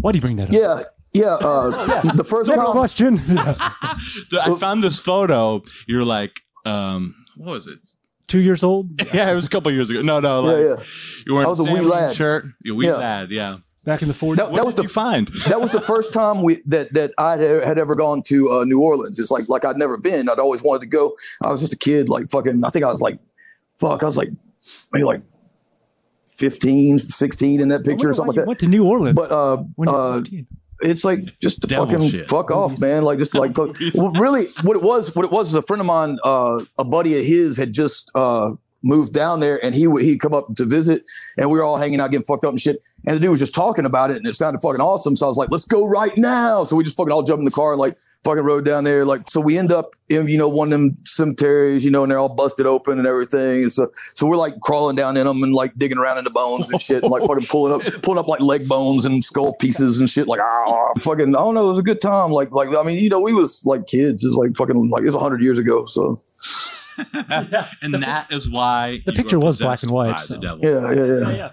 [0.00, 0.52] Why do you bring that up?
[0.52, 0.82] yeah
[1.14, 3.18] yeah uh the first Next time question.
[3.38, 5.62] I found this photo.
[5.86, 7.78] You're like, um, what was it?
[8.26, 9.00] Two years old.
[9.14, 10.02] Yeah, it was a couple years ago.
[10.02, 10.76] No, no, like yeah yeah
[11.26, 12.16] you weren't I was a wee lad.
[12.16, 12.46] shirt.
[12.62, 12.94] You wee Yeah.
[12.96, 13.30] lad.
[13.30, 13.58] Yeah.
[13.84, 14.36] Back in the 40s.
[14.36, 15.28] That- What was did the- you find?
[15.48, 18.80] that was the first time we that that I had ever gone to uh, New
[18.80, 19.18] Orleans.
[19.20, 20.28] It's like like I'd never been.
[20.28, 21.14] I'd always wanted to go.
[21.42, 22.64] I was just a kid, like fucking.
[22.64, 23.18] I think I was like,
[23.78, 24.02] fuck.
[24.02, 24.30] I was like
[24.92, 25.22] maybe like
[26.36, 28.46] 15, 16 in that picture or something like that.
[28.46, 29.14] Went to New Orleans.
[29.16, 30.46] But uh, when you were uh, 15.
[30.80, 32.26] It's like just to fucking shit.
[32.26, 33.02] fuck off, man.
[33.02, 33.56] Like just like
[33.94, 36.84] well, really, what it was, what it was, is a friend of mine, uh, a
[36.84, 40.54] buddy of his had just uh, moved down there, and he would he'd come up
[40.56, 41.02] to visit,
[41.38, 42.82] and we were all hanging out, getting fucked up and shit.
[43.06, 45.16] And the dude was just talking about it, and it sounded fucking awesome.
[45.16, 46.64] So I was like, let's go right now.
[46.64, 49.04] So we just fucking all jumped in the car and like fucking rode down there.
[49.04, 52.10] Like, so we end up in, you know, one of them cemeteries, you know, and
[52.10, 53.62] they're all busted open and everything.
[53.64, 56.30] And so, so we're like crawling down in them and like digging around in the
[56.30, 59.54] bones and shit and like fucking pulling up, pulling up like leg bones and skull
[59.54, 60.26] pieces and shit.
[60.26, 61.66] Like, ah, fucking, I don't know.
[61.66, 62.30] It was a good time.
[62.30, 64.24] Like, like, I mean, you know, we was like kids.
[64.24, 65.84] It was like fucking, like, it's a hundred years ago.
[65.86, 66.20] So
[67.12, 70.58] and that is why The picture was black and white, so- The devil.
[70.62, 71.36] yeah, yeah, yeah.
[71.36, 71.50] yeah.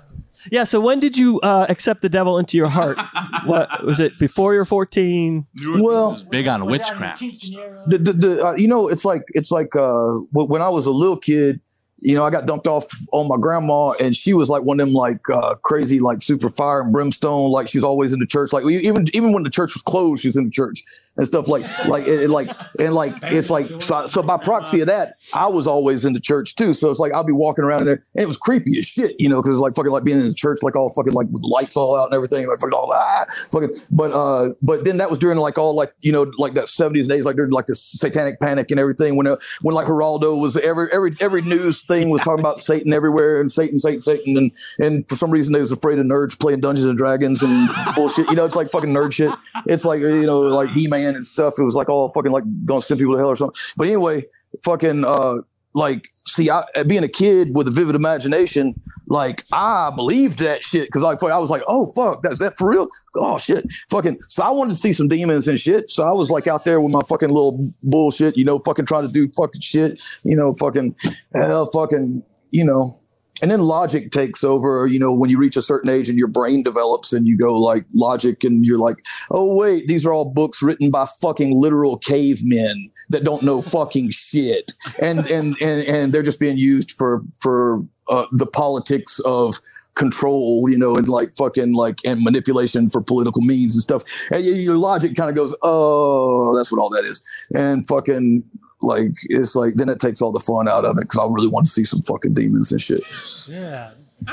[0.49, 0.63] Yeah.
[0.63, 2.97] So when did you uh, accept the devil into your heart?
[3.45, 4.17] what was it?
[4.19, 5.45] Before you're 14?
[5.75, 7.21] Well- is big on witchcraft.
[7.21, 10.91] the, the, the uh, you know it's like it's like uh when I was a
[10.91, 11.59] little kid
[11.97, 14.87] you know I got dumped off on my grandma and she was like one of
[14.87, 18.51] them like uh crazy like super fire and brimstone like she's always in the church
[18.51, 20.83] like even even when the church was closed she was in the church
[21.17, 24.87] and stuff like like it, like and like it's like so, so by proxy of
[24.87, 26.73] that I was always in the church too.
[26.73, 29.29] So it's like I'll be walking around there and it was creepy as shit you
[29.29, 31.43] know because it's like fucking like being in the church like all fucking like with
[31.43, 35.09] lights all out and everything like fucking all ah fucking but uh but then that
[35.09, 37.83] was during like all like you know like that 70s days like during like this
[37.83, 42.09] satanic panic and everything when uh, when like Geraldo was every every every news thing
[42.09, 45.59] was talking about Satan everywhere and Satan Satan Satan and and for some reason they
[45.59, 48.93] was afraid of nerds playing Dungeons and Dragons and bullshit you know it's like fucking
[48.93, 49.31] nerd shit.
[49.65, 52.81] It's like you know like He-Man and stuff it was like all fucking like gonna
[52.81, 54.23] send people to hell or something but anyway
[54.63, 55.35] fucking uh
[55.73, 58.75] like see I being a kid with a vivid imagination
[59.11, 62.69] like I believed that shit because I, I was like, oh fuck, that's that for
[62.69, 62.87] real?
[63.17, 64.19] Oh shit, fucking.
[64.29, 65.89] So I wanted to see some demons and shit.
[65.89, 69.03] So I was like out there with my fucking little bullshit, you know, fucking trying
[69.03, 70.95] to do fucking shit, you know, fucking
[71.33, 73.00] hell, fucking, you know.
[73.41, 74.87] And then logic takes over.
[74.87, 77.57] You know, when you reach a certain age and your brain develops, and you go
[77.59, 78.97] like logic, and you're like,
[79.31, 84.09] oh wait, these are all books written by fucking literal cavemen that don't know fucking
[84.09, 89.59] shit, and and and and they're just being used for for uh, the politics of
[89.95, 94.03] control, you know, and like fucking like and manipulation for political means and stuff.
[94.31, 97.21] And your logic kind of goes, oh, that's what all that is,
[97.55, 98.43] and fucking
[98.81, 101.47] like it's like then it takes all the fun out of it because I really
[101.49, 103.01] want to see some fucking demons and shit.
[103.49, 103.91] Yeah.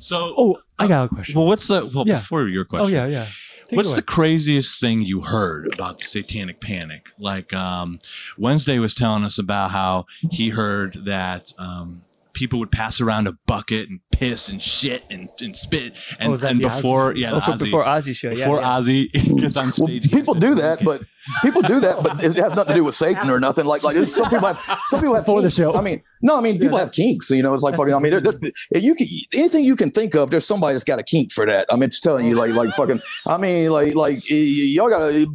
[0.00, 1.34] So, Oh, I got a question.
[1.36, 2.20] well, what's the well Yeah.
[2.20, 2.86] before your question?
[2.86, 3.28] oh yeah, yeah.
[3.66, 7.06] Take What's the craziest thing you heard about the satanic panic?
[7.18, 7.98] Like um,
[8.38, 12.00] Wednesday was telling us about how he heard that um,
[12.38, 15.92] people would pass around a bucket and piss and shit and, and spit.
[15.96, 18.34] Oh, and, Oh, and the before, yeah, Oh, for- Ozzy, before Ozzy show, yeah.
[18.36, 18.66] before yeah.
[18.78, 21.02] Ozzy gets on stage, he people do that, but
[21.42, 23.64] people do that, but it has nothing to do with Satan or nothing.
[23.66, 25.74] Like, like it's- some people have, some people have Before the show.
[25.74, 27.28] I mean, no, I mean, people have kinks.
[27.30, 27.92] You know, it's like fucking.
[27.92, 28.36] I mean, there- there's,
[28.84, 30.30] you can anything you can think of.
[30.30, 31.66] There's somebody that's got a kink for that.
[31.72, 33.00] I mean, just telling you, like, like fucking.
[33.26, 35.26] I mean, like, like y- y- y'all gotta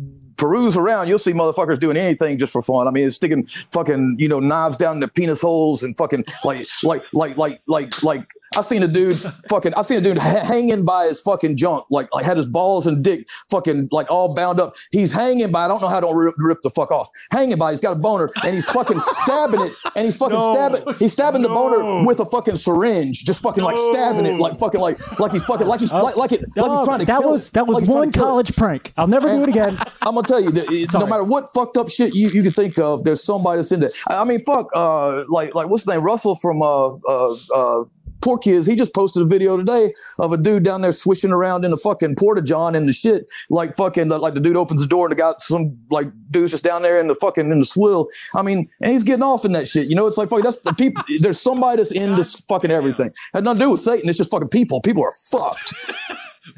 [0.44, 1.08] peruse around.
[1.08, 2.86] You'll see motherfuckers doing anything just for fun.
[2.86, 6.26] I mean, it's sticking fucking, you know, knives down in the penis holes and fucking
[6.44, 8.28] like, like, like, like, like, like.
[8.58, 9.16] I've seen a dude
[9.50, 9.74] fucking.
[9.76, 12.88] I've seen a dude ha- hanging by his fucking junk, like like had his balls
[12.88, 14.76] and dick fucking like all bound up.
[14.92, 15.66] He's hanging by.
[15.66, 17.10] I don't know how to rip, rip the fuck off.
[17.32, 17.72] Hanging by.
[17.72, 19.72] He's got a boner and he's fucking stabbing it.
[19.96, 20.54] And he's fucking No.
[20.54, 20.96] stabbing.
[21.00, 23.24] He's stabbing the boner with a fucking syringe.
[23.24, 26.32] Just fucking like stabbing it, like fucking like like he's fucking like he's like like
[26.32, 27.54] it like he's trying to that kill was it.
[27.54, 28.22] that was Like one to it.
[28.22, 28.94] college prank.
[28.98, 29.78] I'll never do it again.
[30.02, 32.52] I'm gonna tell you that it- no matter what fucked up shit you, you can
[32.52, 33.92] think of, there's somebody that's in there.
[34.10, 37.84] I I mean, fuck, uh, like like what's his name, Russell from uh uh uh.
[38.24, 38.66] Poor kids.
[38.66, 41.78] He just posted a video today of a dude down there swishing around in the
[41.78, 43.30] fucking porta john and the shit.
[43.50, 46.64] Like fucking, like the dude opens the door and the guy, some like dude's just
[46.64, 48.08] down there in the fucking in the swill.
[48.34, 49.90] I mean, and he's getting off in that shit.
[49.90, 50.46] You know, it's like fucking.
[50.46, 51.04] That's the people.
[51.20, 53.12] There's somebody that's in this fucking everything.
[53.34, 54.08] Had nothing to do with Satan.
[54.08, 54.80] It's just fucking people.
[54.80, 55.74] People are fucked.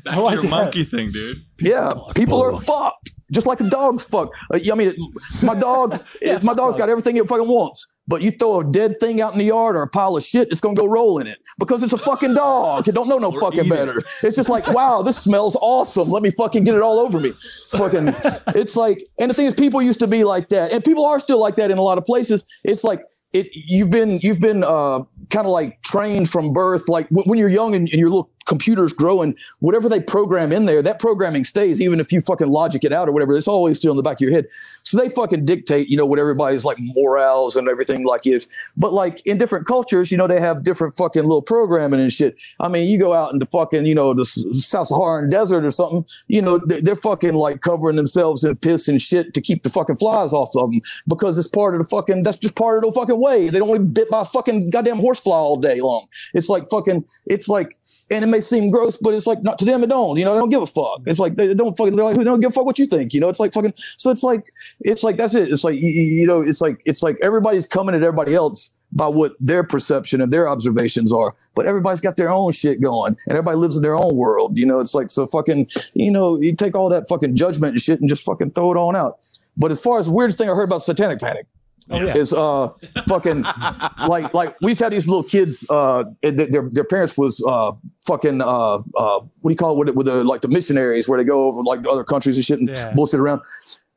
[0.04, 0.50] Back I to like your that.
[0.50, 1.38] monkey thing, dude.
[1.60, 3.12] Yeah, people are fucked.
[3.32, 4.36] Just like a dog's fucked.
[4.54, 4.94] Uh, I mean,
[5.42, 6.04] my dog,
[6.44, 7.88] my dog's got everything it fucking wants.
[8.08, 10.50] But you throw a dead thing out in the yard or a pile of shit,
[10.52, 12.88] it's gonna go roll in it because it's a fucking dog.
[12.88, 13.70] It don't know no Or fucking eat it.
[13.70, 14.04] better.
[14.22, 16.12] It's just like, wow, this smells awesome.
[16.12, 17.32] Let me fucking get it all over me.
[17.72, 18.10] Fucking,
[18.56, 21.20] it's like, and the thing is, people used to be like that, and people are
[21.20, 22.46] still like that in a lot of places.
[22.64, 23.02] It's like
[23.34, 23.48] it.
[23.54, 26.88] You've been, you've been uh, kind of like trained from birth.
[26.88, 30.66] Like when, when you're young and, and your little computer's growing, whatever they program in
[30.68, 33.36] there, that programming stays, even if you fucking logic it out or whatever.
[33.36, 34.46] It's always still in the back of your head.
[34.84, 38.48] So they fucking dictate, you know, what everybody's like morals and everything like is.
[38.78, 42.40] But like in different cultures, you know, they have different fucking little programming and shit.
[42.60, 45.72] I mean, you go out in the fucking, you know, the South Saharan desert or
[45.72, 49.64] something, you know, they- they're fucking like covering themselves in piss and shit to keep
[49.64, 52.84] the fucking flies off of them because it's part of the fucking, that's just part
[52.84, 53.50] of the fucking way.
[53.50, 56.08] They don't want to be bit by fucking goddamn horsefly all day long.
[56.34, 57.78] It's like fucking, it's like,
[58.12, 59.84] and it may seem gross, but it's like not to them.
[59.84, 60.18] It don't.
[60.18, 61.02] You know, they don't give a fuck.
[61.08, 61.96] It's like they, don't fucking.
[61.96, 63.16] They're like, they don't give a fuck what you think.
[63.16, 63.74] You know, it's like fucking.
[63.76, 65.52] So it's like, it's like that's it.
[65.52, 69.08] It's like you, you know, it's like it's like everybody's coming at everybody else by
[69.08, 71.36] what their perception and their observations are.
[71.56, 74.56] But everybody's got their own shit going, and everybody lives in their own world.
[74.56, 75.72] You know, it's like so fucking.
[75.96, 78.78] You know, you take all that fucking judgment and shit and just fucking throw it
[78.78, 79.18] on out.
[79.58, 81.48] But as far as weirdest thing I heard about satanic panic
[81.90, 82.14] Oh yeah.
[82.18, 82.70] is uh
[83.08, 83.44] fucking
[84.08, 87.74] like like we've had these little kids uh and th- their their parents was uh
[88.08, 91.08] fucking uh uh what do you call it with, the- with the like the missionaries
[91.08, 92.92] where they go over like other countries and shit and Yeah.
[92.96, 93.42] bullshit around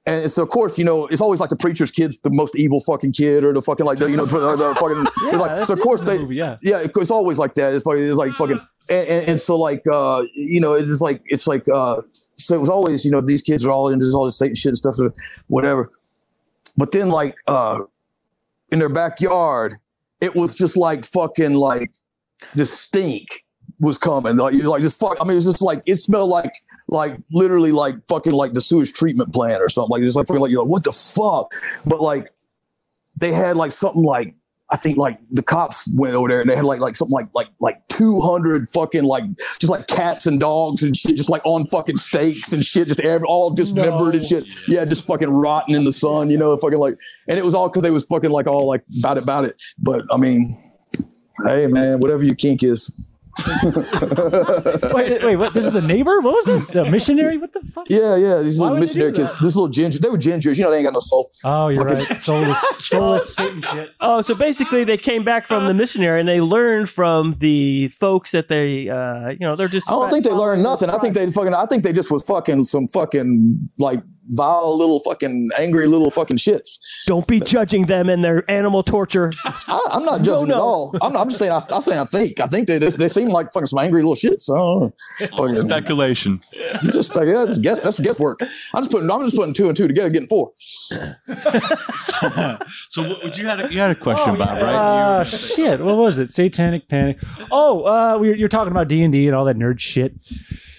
[0.07, 2.81] and so of course you know it's always like the preacher's kid's the most evil
[2.81, 5.74] fucking kid or the fucking like the, you know the, the fucking Yeah, like so
[5.74, 6.57] of course they movie, yeah.
[6.62, 7.72] yeah, it's always like that.
[7.74, 11.20] It's fucking, it's like fucking, and, and, and so like, uh, you know, it's like,
[11.27, 12.01] it's like, uh,
[12.37, 14.70] so it was always, you know, these kids are all into all this Satan shit
[14.70, 15.12] and stuff, or
[15.48, 15.90] whatever.
[16.79, 17.81] But then like, uh,
[18.71, 19.75] in their backyard,
[20.21, 21.91] it was just like fucking like
[22.55, 23.45] the stink
[23.81, 24.37] was coming.
[24.37, 25.19] Like, like just fuck.
[25.21, 26.53] I mean, it's just like, it smelled like,
[26.87, 29.91] like literally like fucking like the sewage treatment plant or something.
[29.91, 31.53] Like, it's like fucking like, you're like, what the fuck?
[31.85, 32.33] But like,
[33.17, 34.35] they had like something like
[34.70, 37.28] I think like the cops went over there and they had like like something like
[37.35, 39.24] like like two hundred fucking like
[39.59, 43.00] just like cats and dogs and shit just like on fucking stakes and shit just
[43.00, 44.44] every, all dismembered and shit.
[44.68, 47.68] yeah just fucking rotting in the sun you know fucking like and it was all
[47.68, 49.57] because they was fucking like all like about it about it.
[49.78, 50.62] But I mean
[51.46, 52.92] hey man whatever your kink is
[54.92, 55.55] wait, wait, what?
[55.55, 56.20] This is the neighbor?
[56.20, 56.68] What was this?
[56.70, 57.37] The missionary?
[57.38, 57.87] What the fuck?
[57.88, 59.42] yeah yeah these Why little missionary kids that?
[59.42, 61.87] this little ginger they were gingers you know they ain't got no soul Oh, you're
[61.88, 62.20] Fucking- right.
[62.20, 63.90] Soulless, soulless Satan shit.
[64.01, 68.33] Oh, so basically they came back from the missionary and they learned from the folks
[68.33, 69.88] that they, uh, you know, they're just.
[69.90, 70.90] I don't think they learned nothing.
[70.90, 71.55] I think they fucking.
[71.55, 76.37] I think they just was fucking some fucking like vile little fucking angry little fucking
[76.37, 76.79] shits.
[77.07, 79.33] Don't be judging them and their animal torture.
[79.45, 80.55] I, I'm not judging no.
[80.55, 80.95] at all.
[81.03, 81.53] I'm, I'm just saying.
[81.53, 82.41] I, I'm saying I think.
[82.41, 84.51] I think they they, they seem like fucking some angry little shits.
[84.51, 84.93] I don't know.
[85.37, 86.41] Fucking- Speculation.
[86.91, 87.83] just like yeah, just guess.
[87.83, 88.41] That's guesswork.
[88.75, 89.11] I'm just putting.
[89.11, 90.53] I'm just putting two and two together, getting four.
[92.91, 94.59] so what, you had a, you had a question, Bob, right?
[94.61, 95.81] You were Ah, gonna say- shit.
[95.81, 96.29] What was it?
[96.29, 97.19] Satanic Panic.
[97.51, 100.14] Oh, uh, we, you're talking about D and D and all that nerd shit.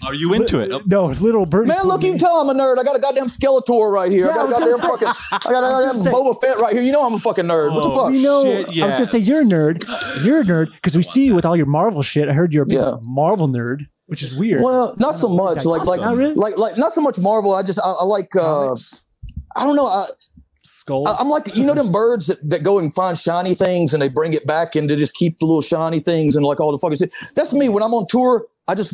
[0.05, 0.87] Are you into it?
[0.87, 1.67] No, it's little bird.
[1.67, 2.77] Man, look, you can tell I'm a nerd.
[2.79, 4.25] I got a goddamn Skeletor right here.
[4.27, 5.07] Yeah, I got I a was goddamn gonna fucking.
[5.31, 6.81] I got a goddamn Boba Fett right here.
[6.83, 7.73] You know I'm a fucking nerd.
[7.75, 8.11] What the Oh, fuck?
[8.11, 8.43] We know.
[8.43, 9.85] Shit, I was gonna say you're a nerd.
[10.23, 12.29] You're a nerd because we see you with all your Marvel shit.
[12.29, 12.95] I heard you're a big Yeah.
[13.03, 14.63] Marvel nerd, which is weird.
[14.63, 15.65] Well, not so much.
[15.65, 16.33] Like like Not really?
[16.35, 17.53] like like not so much Marvel.
[17.53, 18.35] I just I, I like.
[18.35, 18.75] uh
[19.55, 19.87] I don't know.
[19.87, 20.05] I,
[20.63, 21.07] skulls.
[21.09, 24.01] I, I'm like you know them birds that, that go and find shiny things and
[24.01, 26.71] they bring it back and they just keep the little shiny things and like all
[26.71, 27.13] the fucking shit.
[27.35, 28.45] That's me when I'm on tour.
[28.67, 28.93] I just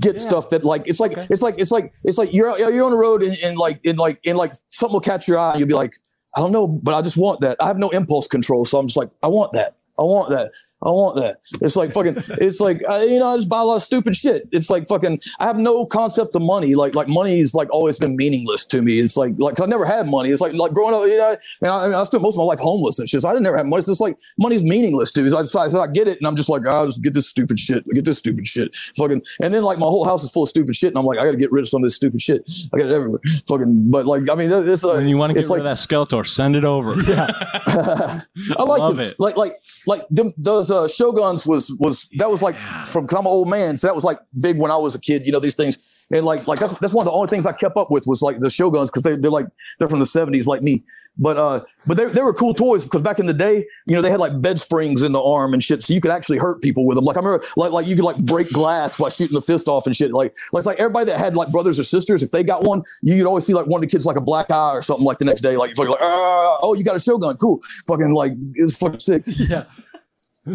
[0.00, 2.92] get stuff that like it's like it's like it's like it's like you're you're on
[2.92, 5.60] the road and, and like in like in like something will catch your eye and
[5.60, 5.94] you'll be like
[6.36, 7.56] I don't know but I just want that.
[7.60, 9.76] I have no impulse control so I'm just like I want that.
[9.98, 10.52] I want that.
[10.80, 11.40] I want that.
[11.60, 12.14] It's like fucking.
[12.40, 13.26] It's like uh, you know.
[13.28, 14.48] I just buy a lot of stupid shit.
[14.52, 15.18] It's like fucking.
[15.40, 16.76] I have no concept of money.
[16.76, 19.00] Like like money's like always been meaningless to me.
[19.00, 20.30] It's like like 'cause I never had money.
[20.30, 21.02] It's like like growing up.
[21.02, 23.22] You know, and I, I, mean, I spent most of my life homeless and shit.
[23.22, 23.78] So I didn't never have money.
[23.80, 25.30] It's just like money's meaningless to me.
[25.30, 27.58] So I decided I get it, and I'm just like, I'll just get this stupid
[27.58, 27.84] shit.
[27.92, 28.74] Get this stupid shit.
[28.96, 29.22] Fucking.
[29.42, 31.24] And then like my whole house is full of stupid shit, and I'm like, I
[31.24, 32.48] got to get rid of some of this stupid shit.
[32.72, 33.20] I got it everywhere.
[33.48, 33.90] Fucking.
[33.90, 35.78] But like, I mean, it's uh, And you want to get rid like, of that
[35.78, 36.24] Skeletor?
[36.24, 36.94] Send it over.
[37.08, 37.26] Yeah.
[38.58, 39.06] I like Love them.
[39.06, 39.18] it.
[39.18, 39.52] Like like
[39.86, 43.48] like them, those uh, Shoguns was was that was like from because I'm an old
[43.48, 45.26] man, so that was like big when I was a kid.
[45.26, 45.78] You know these things,
[46.10, 48.22] and like like that's that's one of the only things I kept up with was
[48.22, 49.46] like the Shoguns because they they're like
[49.78, 50.84] they're from the 70s like me.
[51.20, 54.02] But uh but they they were cool toys because back in the day, you know
[54.02, 56.62] they had like bed springs in the arm and shit, so you could actually hurt
[56.62, 57.04] people with them.
[57.04, 59.86] Like I remember like like you could like break glass by shooting the fist off
[59.86, 60.12] and shit.
[60.12, 62.82] Like like it's like everybody that had like brothers or sisters, if they got one,
[63.02, 65.04] you could always see like one of the kids like a black eye or something
[65.04, 65.56] like the next day.
[65.56, 69.22] Like fucking like ah, oh you got a Shogun, cool, fucking like it's fucking sick.
[69.26, 69.64] yeah.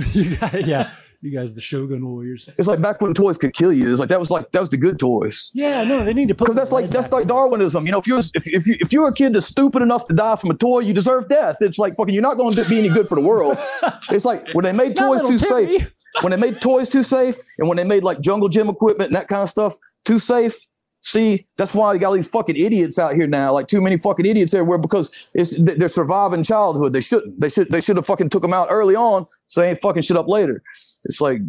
[0.14, 0.92] You guys- yeah.
[1.22, 2.50] You guys, the Shogun Warriors.
[2.58, 3.90] It's like back when toys could kill you.
[3.90, 5.52] It's like that was like that was the good toys.
[5.54, 7.28] Yeah, no, they need to put Because that's like that's back like.
[7.28, 7.86] Darwinism.
[7.86, 10.14] You know, if you're if, if you if you're a kid that's stupid enough to
[10.14, 11.56] die from a toy, you deserve death.
[11.62, 13.58] It's like fucking you're not going to be any good for the world.
[14.12, 15.80] It's like when they made toys too Timmy.
[15.80, 15.96] safe.
[16.20, 19.16] When they made toys too safe, and when they made like jungle gym equipment and
[19.16, 20.68] that kind of stuff too safe.
[21.06, 23.52] See, that's why you got all these fucking idiots out here now.
[23.54, 26.94] Like too many fucking idiots everywhere because it's they're surviving childhood.
[26.94, 27.42] They shouldn't.
[27.42, 27.70] They should.
[27.70, 30.30] They should have fucking took them out early on, so they ain't fucking shit up
[30.30, 30.64] later.
[31.04, 31.42] It's like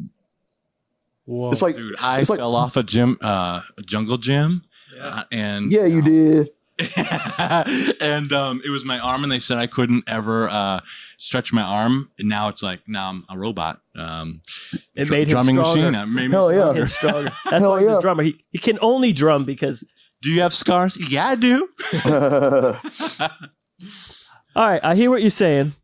[1.27, 1.53] Whoa.
[1.53, 4.65] it's like Dude, I It's like- fell off a gym, uh, a jungle gym,
[5.01, 6.49] uh, and yeah, you did.
[8.01, 10.81] and um, it was my arm, and they said I couldn't ever uh,
[11.19, 12.11] stretch my arm.
[12.19, 13.81] And now it's like now I'm a robot.
[13.97, 14.43] Um,
[14.95, 15.79] It dr- made him drumming stronger.
[15.81, 15.93] machine.
[15.93, 16.59] That made me Hell yeah.
[16.63, 16.81] stronger.
[16.81, 17.33] Him stronger.
[17.51, 17.99] That's Hell why he's yeah.
[17.99, 18.23] a drummer.
[18.25, 19.85] He, he can only drum because.
[20.23, 20.97] Do you have scars?
[21.11, 21.69] Yeah, I do.
[24.57, 25.75] All right, I hear what you're saying,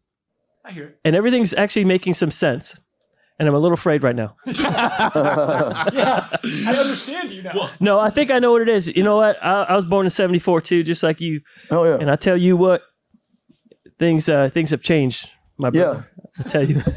[0.64, 0.98] I hear it.
[1.04, 2.78] and everything's actually making some sense.
[3.40, 4.36] And I'm a little afraid right now.
[4.44, 7.70] Yeah, I understand you now.
[7.80, 8.86] No, I think I know what it is.
[8.88, 9.42] You know what?
[9.42, 11.40] I, I was born in '74 too, just like you.
[11.70, 11.96] oh yeah.
[11.98, 12.82] And I tell you what,
[13.98, 16.06] things uh, things have changed, my brother.
[16.38, 16.82] I tell you.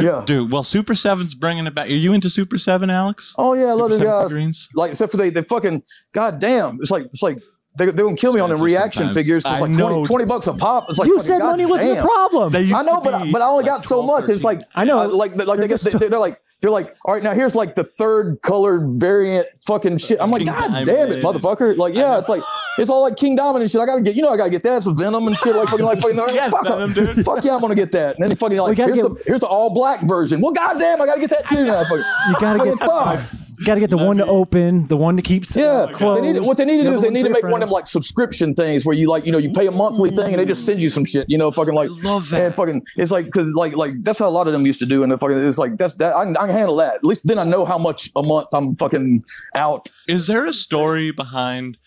[0.00, 0.24] Yeah.
[0.26, 1.86] Dude, well, Super Seven's bringing it back.
[1.88, 3.34] Are you into Super Seven, Alex?
[3.38, 4.28] Oh yeah, I love Super those Seven guys.
[4.28, 4.68] Figurines?
[4.74, 5.82] Like except for they, they fucking
[6.14, 6.78] god damn.
[6.80, 7.42] It's like it's like
[7.76, 9.16] they they're gonna kill me on the reaction sometimes.
[9.16, 9.44] figures.
[9.44, 9.88] It's I like know.
[9.88, 10.86] 20, 20 bucks a pop.
[10.90, 12.52] It's like You fucking said money wasn't the problem.
[12.52, 14.28] They used I know, but but I only got like so 12, much.
[14.30, 14.98] It's like I know.
[14.98, 17.74] I- like like they They're they're, they're like they're like all right now here's like
[17.74, 20.18] the third colored variant fucking shit.
[20.20, 20.86] I'm like King god Diamond.
[20.86, 21.76] damn it, motherfucker.
[21.76, 22.42] Like yeah, it's like
[22.78, 23.80] it's all like King Diamond and shit.
[23.80, 24.78] I gotta get you know I gotta get that.
[24.78, 25.54] It's a Venom and shit.
[25.56, 27.24] Like fucking like fucking Yes, fuck, Venom, dude.
[27.26, 28.14] fuck yeah, I'm gonna get that.
[28.16, 30.40] And then he fucking like here's get- the here's the all black version.
[30.40, 31.82] Well goddamn, I gotta get that too now.
[31.82, 33.20] Fucking, You gotta fucking get fuck.
[33.64, 36.22] You gotta get the one to open, the one to keep Yeah, closed.
[36.22, 37.68] they need, what they need to do is they need to make for one of
[37.70, 40.38] them like subscription things where you like you know you pay a monthly thing and
[40.38, 42.40] they just send you some shit you know fucking like I love that.
[42.44, 44.86] and fucking it's like because like like that's how a lot of them used to
[44.86, 47.04] do and the fucking it's like that's that I can, I can handle that at
[47.04, 49.24] least then I know how much a month I'm fucking
[49.54, 51.78] out Is there a story behind?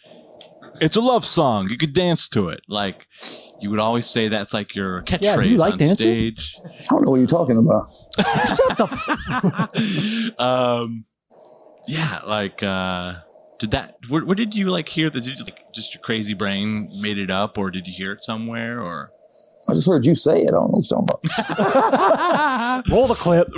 [0.81, 1.69] It's a love song.
[1.69, 2.61] You could dance to it.
[2.67, 3.05] Like
[3.59, 5.95] you would always say that's like your catchphrase Yeah, you like on dancing?
[5.95, 6.59] stage.
[6.65, 7.85] I don't know what you're talking about
[8.47, 8.87] Shut the
[10.31, 11.05] f- um,
[11.88, 13.15] yeah, like uh,
[13.60, 13.95] did that?
[14.10, 15.21] Where, where did you like hear that?
[15.21, 18.23] Did you like just your crazy brain made it up, or did you hear it
[18.23, 18.82] somewhere?
[18.82, 19.12] Or
[19.69, 23.15] I just heard you say it I don't know what you're talking about roll the
[23.15, 23.47] clip.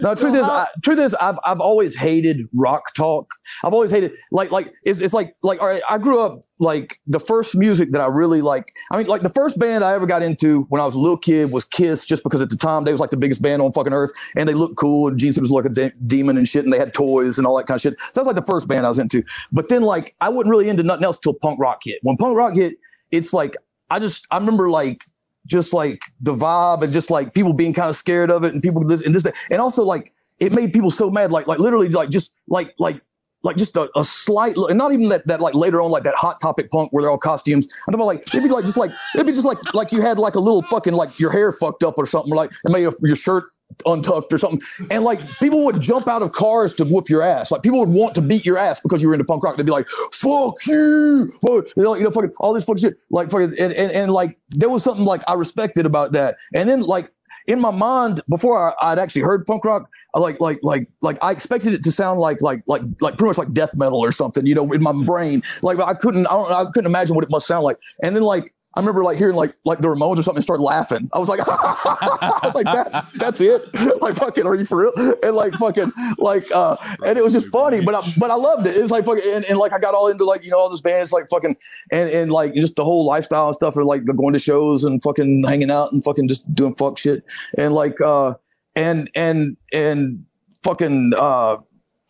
[0.00, 3.30] no truth is I, truth is I've I've always hated rock talk
[3.64, 7.00] I've always hated like like it's, it's like like all right I grew up like
[7.06, 8.74] the first music that I really like.
[8.90, 11.16] I mean, like the first band I ever got into when I was a little
[11.16, 13.72] kid was Kiss, just because at the time they was like the biggest band on
[13.72, 16.48] fucking earth, and they looked cool, and Gene Simmons was like a de- demon and
[16.48, 17.98] shit, and they had toys and all that kind of shit.
[17.98, 19.22] So that's like the first band I was into.
[19.52, 21.98] But then like I wasn't really into nothing else till punk rock hit.
[22.02, 22.74] When punk rock hit,
[23.10, 23.56] it's like
[23.90, 25.04] I just I remember like
[25.46, 28.62] just like the vibe and just like people being kind of scared of it and
[28.62, 31.88] people this and this and also like it made people so mad like like literally
[31.88, 33.00] like just like like
[33.42, 36.14] like just a, a slight and not even that that like later on like that
[36.16, 37.66] hot topic punk where they're all costumes.
[37.86, 40.02] I'm talking about like it'd be like just like it'd be just like like you
[40.02, 42.90] had like a little fucking like your hair fucked up or something like and maybe
[43.02, 43.44] your shirt
[43.84, 44.60] untucked or something.
[44.90, 47.50] And like people would jump out of cars to whoop your ass.
[47.50, 49.56] Like people would want to beat your ass because you were into punk rock.
[49.56, 51.32] They'd be like fuck you!
[51.42, 52.98] You know, you know fucking all this fucking shit.
[53.10, 56.36] Like fucking and, and, and like there was something like i respected about that.
[56.54, 57.12] And then like
[57.46, 61.18] in my mind before I, would actually heard punk rock, I like like like like
[61.22, 64.10] I expected it to sound like like like like pretty much like death metal or
[64.12, 65.42] something, you know, in my brain.
[65.62, 67.76] Like I couldn't I don't I couldn't imagine what it must sound like.
[68.02, 70.60] And then like I remember like hearing like like the Ramones or something and start
[70.60, 71.08] laughing.
[71.14, 73.66] I was like, I was like, that's that's it.
[74.02, 74.92] Like fucking, are you for real?
[75.22, 78.66] And like fucking like uh and it was just funny, but I but I loved
[78.66, 78.76] it.
[78.76, 80.82] It's like fucking and, and like I got all into like, you know, all this
[80.82, 81.56] bands like fucking
[81.90, 85.02] and and like just the whole lifestyle and stuff and like going to shows and
[85.02, 87.24] fucking hanging out and fucking just doing fuck shit.
[87.56, 88.34] And like uh
[88.74, 90.26] and and and
[90.62, 91.56] fucking uh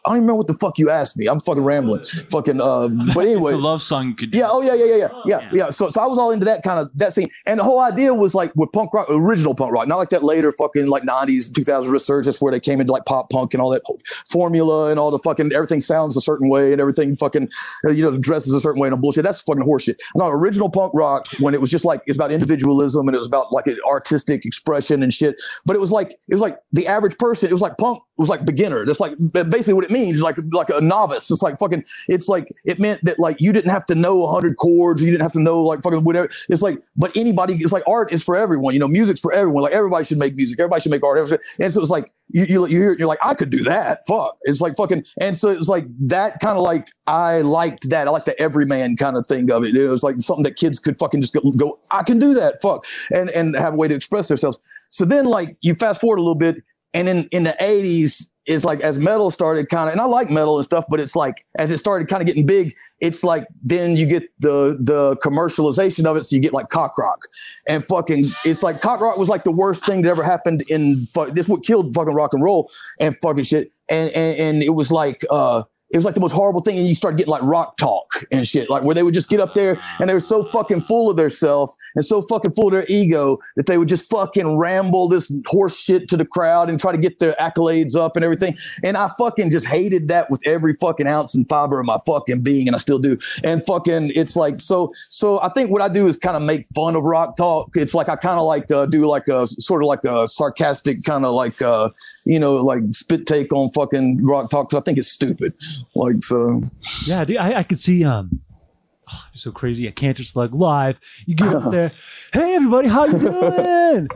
[0.07, 1.27] I don't even remember what the fuck you asked me.
[1.27, 2.05] I'm fucking rambling.
[2.31, 3.53] fucking uh but anyway.
[3.53, 5.09] the love song you could Yeah, oh yeah, yeah, yeah, yeah.
[5.27, 5.71] Yeah, yeah.
[5.71, 7.29] So so I was all into that kind of that scene.
[7.45, 10.23] And the whole idea was like with punk rock, original punk rock, not like that
[10.23, 13.71] later fucking like 90s, 2000s resurgence where they came into like pop punk and all
[13.71, 13.83] that
[14.29, 17.49] formula and all the fucking everything sounds a certain way and everything fucking
[17.85, 19.25] uh, you know dresses a certain way and a bullshit.
[19.25, 19.97] That's fucking horseshit.
[20.15, 23.27] No, original punk rock when it was just like it's about individualism and it was
[23.27, 25.35] about like artistic expression and shit.
[25.65, 28.29] But it was like it was like the average person, it was like punk was
[28.29, 28.85] like beginner.
[28.85, 30.23] That's like basically what it means.
[30.23, 31.31] Like like a novice.
[31.31, 31.85] It's like fucking.
[32.09, 35.03] It's like it meant that like you didn't have to know hundred chords.
[35.03, 36.29] You didn't have to know like fucking whatever.
[36.49, 37.55] It's like but anybody.
[37.55, 38.75] It's like art is for everyone.
[38.75, 39.63] You know, music's for everyone.
[39.63, 40.59] Like everybody should make music.
[40.59, 41.17] Everybody should make art.
[41.61, 44.05] And so it's like you you, you hear it, you're like I could do that.
[44.07, 44.37] Fuck.
[44.43, 45.05] It's like fucking.
[45.21, 48.09] And so it was like that kind of like I liked that.
[48.09, 49.77] I like the everyman kind of thing of it.
[49.77, 52.61] It was like something that kids could fucking just go, go I can do that.
[52.63, 52.87] Fuck.
[53.11, 54.59] And and have a way to express themselves.
[54.91, 56.57] So then like you fast forward a little bit
[56.95, 60.31] and in in the 80s is like as metal started kind of, and I like
[60.31, 63.47] metal and stuff, but it's like as it started kind of getting big, it's like
[63.63, 67.27] then you get the the commercialization of it, so you get like cock rock,
[67.69, 71.09] and fucking it's like cock rock was like the worst thing that ever happened in
[71.33, 72.71] this what killed fucking rock and roll
[73.01, 76.33] and fucking shit, and and, and it was like uh it was like the most
[76.33, 76.79] horrible thing.
[76.79, 79.41] And you start getting like rock talk and shit, like where they would just get
[79.41, 82.73] up there and they were so fucking full of themselves and so fucking full of
[82.73, 86.81] their ego that they would just fucking ramble this horse shit to the crowd and
[86.81, 88.57] try to get their accolades up and everything.
[88.83, 92.43] And I fucking just hated that with every fucking ounce and fiber of my fucking
[92.43, 93.17] being, and I still do.
[93.45, 94.93] And fucking, it's like so.
[95.09, 97.71] So I think what I do is kind of make fun of rock talk.
[97.77, 101.05] It's like I kind of like uh, do like a sort of like a sarcastic
[101.05, 101.91] kind of like uh,
[102.25, 105.55] you know like spit take on fucking rock talk because I think it's stupid.
[105.95, 106.63] Like so.
[107.07, 108.41] Yeah, dude, I, I could see um
[109.13, 109.87] oh, so crazy.
[109.87, 110.99] A cancer slug live.
[111.27, 111.93] You get up there.
[112.33, 114.09] Hey everybody, how you doing?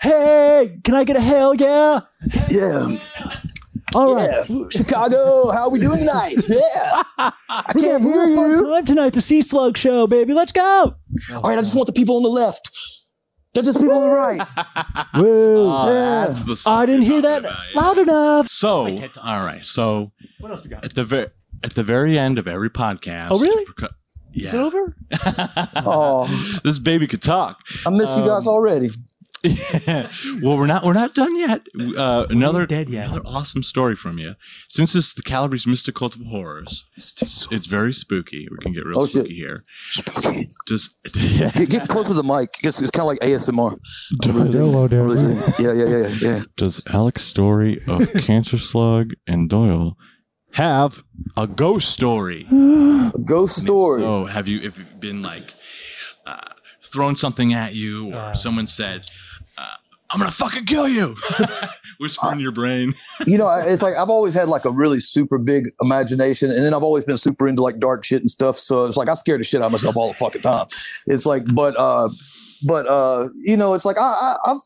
[0.00, 1.98] hey, can I get a hell yeah?
[2.48, 2.96] Yeah.
[3.94, 4.48] All right.
[4.48, 4.64] Yeah.
[4.70, 6.34] Chicago, how we doing tonight?
[6.48, 7.02] Yeah.
[7.48, 8.70] I can't hear We're fun you.
[8.70, 10.32] time tonight, the Sea Slug Show, baby.
[10.32, 10.94] Let's go.
[11.34, 12.70] All right, I just want the people on the left.
[13.54, 14.46] They're just people on the right.
[15.14, 15.66] Woo.
[15.70, 16.26] Oh, Yeah.
[16.26, 17.80] that's the song I didn't we're hear that talking about, yeah.
[17.80, 18.48] loud enough.
[18.48, 19.24] So, I can't talk.
[19.24, 19.64] all right.
[19.64, 20.84] So, What else we got?
[20.84, 21.28] at the very
[21.62, 23.28] at the very end of every podcast.
[23.30, 23.64] Oh, really?
[23.66, 23.88] Procu-
[24.34, 24.62] Is it Yeah.
[24.62, 24.96] over?
[25.86, 27.60] Oh, this baby could talk.
[27.86, 28.90] I miss you guys um, already.
[30.42, 31.62] Well, we're not we're not done yet.
[31.96, 33.08] Uh, another dead yet.
[33.08, 34.34] Another awesome story from you.
[34.68, 38.48] Since it's the Calabrese Mystic Cult of Horrors, it's, it's very spooky.
[38.50, 39.22] We can get real Oh, shit.
[39.24, 39.64] spooky here.
[40.32, 40.90] Get, Just
[41.68, 42.50] get closer to the mic.
[42.62, 43.78] It's, it's kind of like ASMR.
[44.24, 44.64] I really dig it.
[44.64, 45.54] Hello really dig.
[45.58, 46.42] Yeah, yeah, yeah, yeah, yeah.
[46.56, 49.96] does Alex Story of Cancer Slug and Doyle
[50.52, 51.02] have
[51.36, 52.46] a ghost story?
[52.50, 54.00] A ghost story.
[54.00, 55.52] So, have you if you've been like
[56.26, 56.38] uh,
[56.84, 58.32] thrown something at you, or Uh.
[58.34, 59.04] someone said,
[60.14, 61.16] "I'm gonna fucking kill you,"
[61.98, 62.94] whisper in your brain?
[63.26, 66.72] you know, it's like I've always had like a really super big imagination, and then
[66.72, 68.56] I've always been super into like dark shit and stuff.
[68.56, 70.66] So it's like I scare the shit out of myself all the fucking time.
[71.06, 72.08] It's like, but uh,
[72.64, 74.58] but uh, you know, it's like I, I I've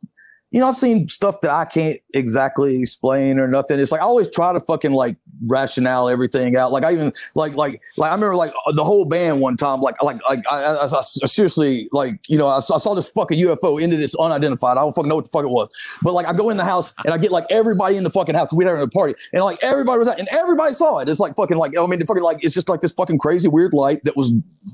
[0.51, 3.79] you know, I've seen stuff that I can't exactly explain or nothing.
[3.81, 6.73] It's like I always try to fucking like rationale everything out.
[6.73, 9.81] Like I even like like like I remember like uh, the whole band one time.
[9.81, 13.39] Like like like I, I, I seriously like you know I, I, saw this fucking
[13.39, 14.79] UFO into this unidentified.
[14.79, 15.69] I don't fucking know what the fuck it was.
[16.03, 18.35] But like I go in the house and I get like everybody in the fucking
[18.35, 21.11] house we having a party and like everybody was out and everybody saw it.
[21.11, 23.75] It's like fucking like I mean fucking like it's just like this fucking crazy weird
[23.75, 24.33] light that was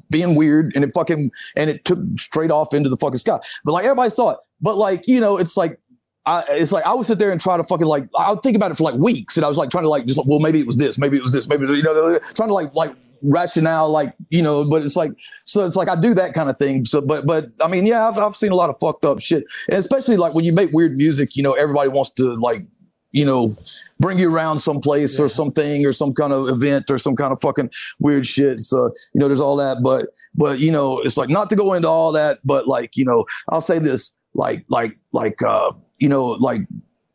[0.09, 3.41] being weird and it fucking and it took straight off into the fucking sky.
[3.65, 4.39] But like everybody saw it.
[4.61, 5.79] But like, you know, it's like
[6.27, 8.57] I, it's like I would sit there and try to fucking like I would think
[8.57, 10.41] about it for like weeks, and I was like trying to like just like, well
[10.41, 12.95] maybe it was this, maybe it was this, maybe you know trying to like like
[13.23, 15.11] rationale like you know, but it's like
[15.45, 16.87] so it's like I do that kind of thing.
[16.87, 19.45] So but but I mean yeah, I've I've seen a lot of fucked up shit,
[19.69, 22.65] and especially like when you make weird music, you know, everybody wants to like
[23.13, 23.55] you know
[24.01, 25.27] bring you around someplace yeah.
[25.27, 28.61] or something or some kind of event or some kind of fucking weird shit.
[28.61, 31.75] So you know, there's all that, but but you know, it's like not to go
[31.75, 36.09] into all that, but like you know, I'll say this like like like uh you
[36.09, 36.63] know, like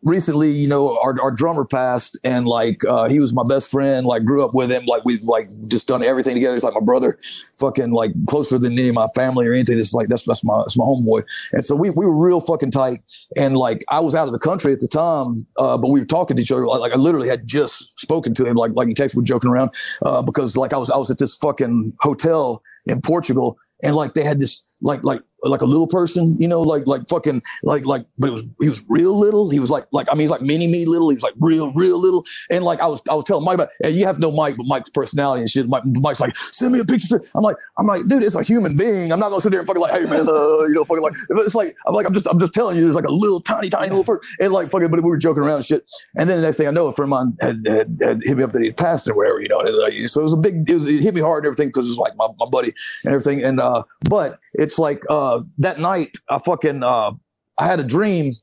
[0.01, 4.05] recently, you know, our, our drummer passed and like uh, he was my best friend,
[4.05, 6.53] like grew up with him, like we've like just done everything together.
[6.53, 7.19] He's like my brother,
[7.55, 9.77] fucking like closer than any of my family or anything.
[9.77, 11.23] It's like that's that's my that's my homeboy.
[11.51, 13.01] And so we we were real fucking tight.
[13.35, 16.05] And like I was out of the country at the time, uh, but we were
[16.05, 16.65] talking to each other.
[16.65, 19.51] Like, like, I literally had just spoken to him, like like in text, we're joking
[19.51, 19.71] around,
[20.03, 24.13] uh, because like I was I was at this fucking hotel in Portugal and like
[24.13, 27.85] they had this like like like a little person, you know, like like fucking like
[27.85, 29.49] like, but it was he was real little.
[29.49, 31.09] He was like like I mean he's like mini me little.
[31.09, 32.25] He was like real real little.
[32.49, 34.65] And like I was I was telling Mike about, and you have no Mike, but
[34.65, 35.67] Mike's personality and shit.
[35.67, 37.21] Mike, Mike's like send me a picture.
[37.35, 39.11] I'm like I'm like dude, it's a human being.
[39.11, 41.13] I'm not gonna sit there and fucking like hey man, uh, you know, fucking like
[41.29, 43.69] it's like I'm like I'm just I'm just telling you, there's like a little tiny
[43.69, 45.85] tiny little person, and like fucking, but we were joking around and shit.
[46.15, 48.37] And then the next thing I know, a friend of mine had, had, had hit
[48.37, 49.59] me up that he passed or whatever, you know.
[50.05, 51.99] So it was a big, it, was, it hit me hard and everything because it's
[51.99, 52.73] like my, my buddy
[53.03, 53.43] and everything.
[53.43, 57.11] And uh, but it's like uh that night I fucking uh,
[57.57, 58.33] I had a dream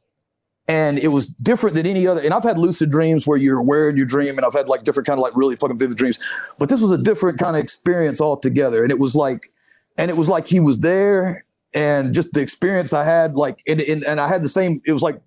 [0.69, 2.21] and it was different than any other.
[2.23, 4.85] And I've had lucid dreams where you're aware in your dream, and I've had like
[4.85, 6.19] different kind of like really fucking vivid dreams,
[6.59, 8.83] but this was a different kind of experience altogether.
[8.83, 9.53] And it was like,
[9.97, 13.81] and it was like he was there, and just the experience I had, like, and,
[13.81, 14.83] and, and I had the same.
[14.85, 15.21] It was like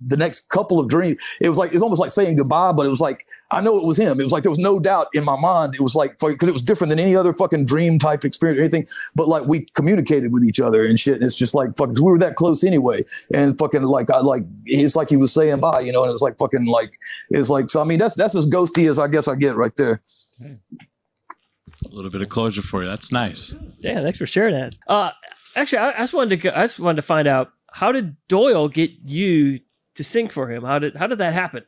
[0.00, 2.88] the next couple of dreams, it was like it's almost like saying goodbye, but it
[2.88, 4.20] was like I know it was him.
[4.20, 5.74] It was like there was no doubt in my mind.
[5.74, 8.62] It was like because it was different than any other fucking dream type experience or
[8.62, 8.86] anything.
[9.14, 11.16] But like we communicated with each other and shit.
[11.16, 13.04] And it's just like fucking we were that close anyway.
[13.34, 16.04] And fucking like I like it's like he was saying bye, you know.
[16.04, 16.96] And it's like fucking like
[17.30, 17.80] it's like so.
[17.80, 20.00] I mean that's that's as ghosty as I guess I get right there.
[20.42, 22.88] A little bit of closure for you.
[22.88, 23.54] That's nice.
[23.78, 24.76] Yeah, thanks for sharing that.
[24.86, 25.10] Uh,
[25.56, 28.16] actually, I, I just wanted to go, I just wanted to find out how did
[28.28, 29.60] Doyle get you
[29.94, 30.64] to sing for him?
[30.64, 31.64] How did how did that happen?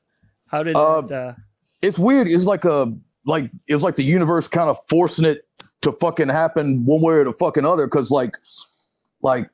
[0.47, 1.35] How did uh, that, uh...
[1.81, 2.29] it's weird.
[2.29, 2.93] It's like a
[3.27, 5.47] like it was like the universe kind of forcing it
[5.83, 7.87] to fucking happen one way or the fucking other.
[7.89, 8.37] Cause like
[9.23, 9.51] like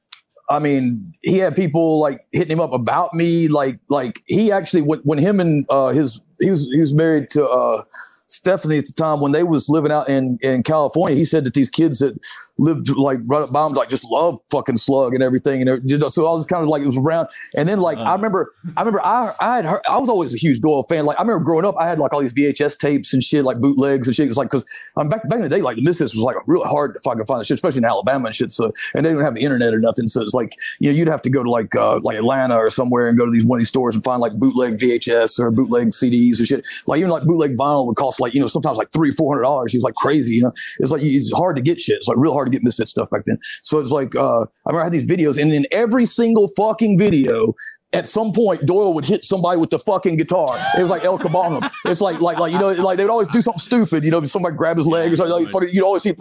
[0.51, 3.49] I mean, he had people like hitting him up about me.
[3.49, 7.31] Like, like he actually when, when him and uh, his he was he was married
[7.31, 7.83] to uh,
[8.29, 11.17] Stephanie at the time when they was living out in in California.
[11.17, 12.19] He said that these kids that
[12.59, 15.67] lived like run up bombs, like just love fucking slug and everything.
[15.67, 17.29] And so I was kind of like it was around.
[17.57, 20.35] And then like uh, I remember, I remember I I had heard, I was always
[20.35, 21.07] a huge Doyle fan.
[21.07, 23.61] Like I remember growing up, I had like all these VHS tapes and shit, like
[23.61, 24.29] bootlegs and shit.
[24.29, 26.69] It's like because I'm back back in the day, like the Misfits was like really
[26.69, 28.51] hard to fucking find the shit, especially in Alabama and shit.
[28.51, 30.09] So and they didn't have the internet or nothing.
[30.09, 32.71] So it's like you know you'd have to go to like uh, like Atlanta or
[32.71, 35.51] somewhere and go to these one of these stores and find like bootleg VHS or
[35.51, 36.67] bootleg CDs and shit.
[36.87, 39.43] Like even like bootleg vinyl would cost like you know sometimes like three four hundred
[39.43, 39.73] dollars.
[39.73, 40.35] He's like crazy.
[40.35, 41.97] You know, it's like it's hard to get shit.
[41.97, 43.39] It's like real hard to get Misfit stuff back then.
[43.63, 46.99] So it's like uh, I remember I had these videos, and in every single fucking
[46.99, 47.55] video,
[47.95, 50.59] at some point Doyle would hit somebody with the fucking guitar.
[50.77, 51.69] It was like El Kabong.
[51.87, 54.05] It's like like like you know like they would always do something stupid.
[54.05, 55.45] You know, somebody grab his leg or something.
[55.45, 56.15] Like, fucking, you'd always see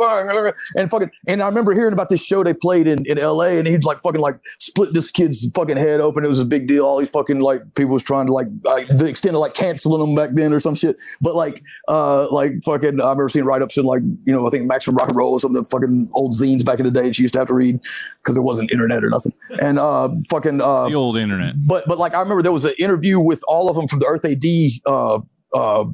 [0.78, 1.11] and fucking.
[1.28, 3.57] And I remember hearing about this show they played in, in L.A.
[3.57, 6.24] and he'd like fucking like split this kid's fucking head open.
[6.24, 6.86] It was a big deal.
[6.86, 9.99] All these fucking like people was trying to like, like the extent of like canceling
[9.99, 10.95] them back then or some shit.
[11.20, 14.51] But like uh like fucking I remember seeing write ups in like you know I
[14.51, 16.91] think Maximum Rock and Roll or some of the fucking old zines back in the
[16.91, 17.11] day.
[17.11, 17.82] She used to have to read
[18.22, 19.34] because there wasn't internet or nothing.
[19.61, 21.57] And uh fucking uh the old internet.
[21.66, 24.05] But but like I remember there was an interview with all of them from the
[24.05, 24.45] Earth AD.
[24.86, 25.22] Uh,
[25.53, 25.86] uh,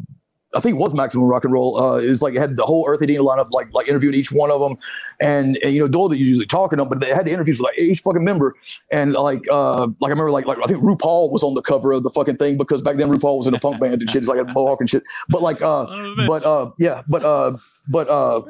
[0.56, 1.78] I think it was Maximum Rock and Roll.
[1.78, 4.32] Uh, it was like it had the whole Earth AD lineup, like like interviewed each
[4.32, 4.78] one of them,
[5.20, 7.66] and, and you know Doyle usually talking to them, but they had the interviews with
[7.66, 8.54] like each fucking member,
[8.92, 11.94] and like uh like I remember like like I think RuPaul was on the cover
[11.94, 14.22] of the fucking thing because back then RuPaul was in a punk band and shit,
[14.22, 15.04] it's like a mohawk and shit.
[15.30, 15.86] But like uh,
[16.28, 17.58] but uh yeah, but uh
[17.88, 18.42] but uh,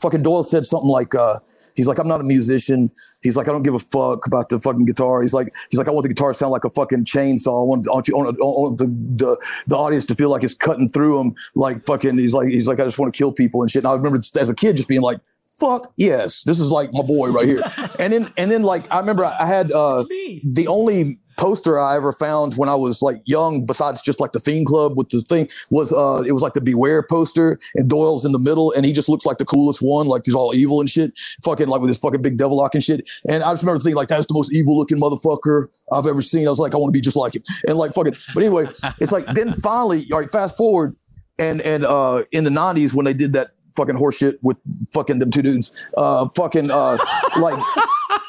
[0.00, 1.38] fucking Doyle said something like uh
[1.80, 2.90] He's like, I'm not a musician.
[3.22, 5.22] He's like, I don't give a fuck about the fucking guitar.
[5.22, 7.64] He's like, he's like, I want the guitar to sound like a fucking chainsaw.
[7.64, 10.28] I want, I want you, I want, I want the, the, the audience to feel
[10.28, 11.34] like it's cutting through them.
[11.54, 13.84] Like fucking, he's like, he's like, I just want to kill people and shit.
[13.84, 17.02] And I remember as a kid just being like, fuck yes, this is like my
[17.02, 17.62] boy right here.
[17.98, 20.04] and then and then like I remember I had uh
[20.44, 24.40] the only poster I ever found when I was like young, besides just like the
[24.40, 28.26] Fiend Club with the thing, was uh it was like the Beware poster, and Doyle's
[28.26, 30.80] in the middle, and he just looks like the coolest one, like he's all evil
[30.80, 33.08] and shit, fucking like with his fucking big devil lock and shit.
[33.26, 36.46] And I just remember thinking like that's the most evil looking motherfucker I've ever seen.
[36.46, 38.16] I was like, I want to be just like him, and like fucking.
[38.34, 38.66] But anyway,
[39.00, 40.94] it's like then finally, all right, fast forward,
[41.38, 44.58] and and uh in the '90s when they did that fucking horseshit with
[44.92, 46.98] fucking them two dudes, uh fucking uh
[47.40, 47.58] like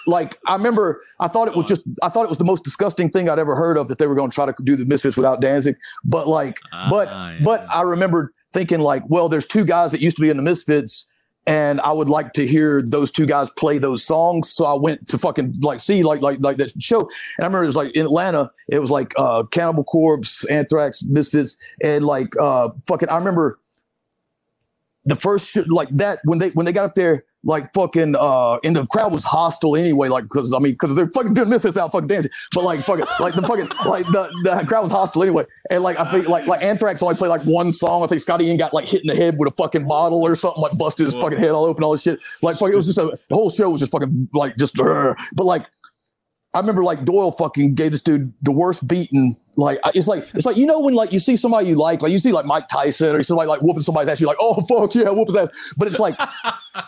[0.08, 3.10] like I remember I thought it was just I thought it was the most disgusting
[3.10, 5.18] thing I'd ever heard of that they were going to try to do the Misfits
[5.18, 5.76] without Danzig.
[6.04, 6.60] But like,
[6.90, 7.40] but Ah, yeah.
[7.44, 10.44] but I remember thinking like, well, there's two guys that used to be in the
[10.44, 11.08] Misfits.
[11.48, 14.52] And I would like to hear those two guys play those songs.
[14.52, 17.00] So I went to fucking like see like like like that show.
[17.00, 17.10] And
[17.40, 21.58] I remember it was like in Atlanta, it was like uh Cannibal Corpse, Anthrax, Misfits,
[21.84, 23.58] and like uh fucking I remember
[25.06, 28.76] the first like that when they when they got up there like fucking uh and
[28.76, 31.92] the crowd was hostile anyway like because i mean because they're fucking doing this without
[31.92, 32.32] fucking Danzig.
[32.54, 35.46] But like fucking like the fucking like the, the crowd was hostile anyway.
[35.70, 38.04] And like i think like like anthrax only played like one song.
[38.04, 40.36] I think Scott Ian got like hit in the head with a fucking bottle or
[40.36, 42.20] something like busted his fucking head all open all this shit.
[42.42, 44.76] Like fucking it was just a the whole show was just fucking like just
[45.36, 45.68] but like
[46.54, 49.38] I remember like Doyle fucking gave this dude the worst beating.
[49.56, 52.12] Like it's like it's like you know when like you see somebody you like, like
[52.12, 54.94] you see like Mike Tyson or somebody like whooping somebody's ass, you're like, oh fuck
[54.96, 55.74] yeah, whoop his ass.
[55.78, 56.18] But it's like,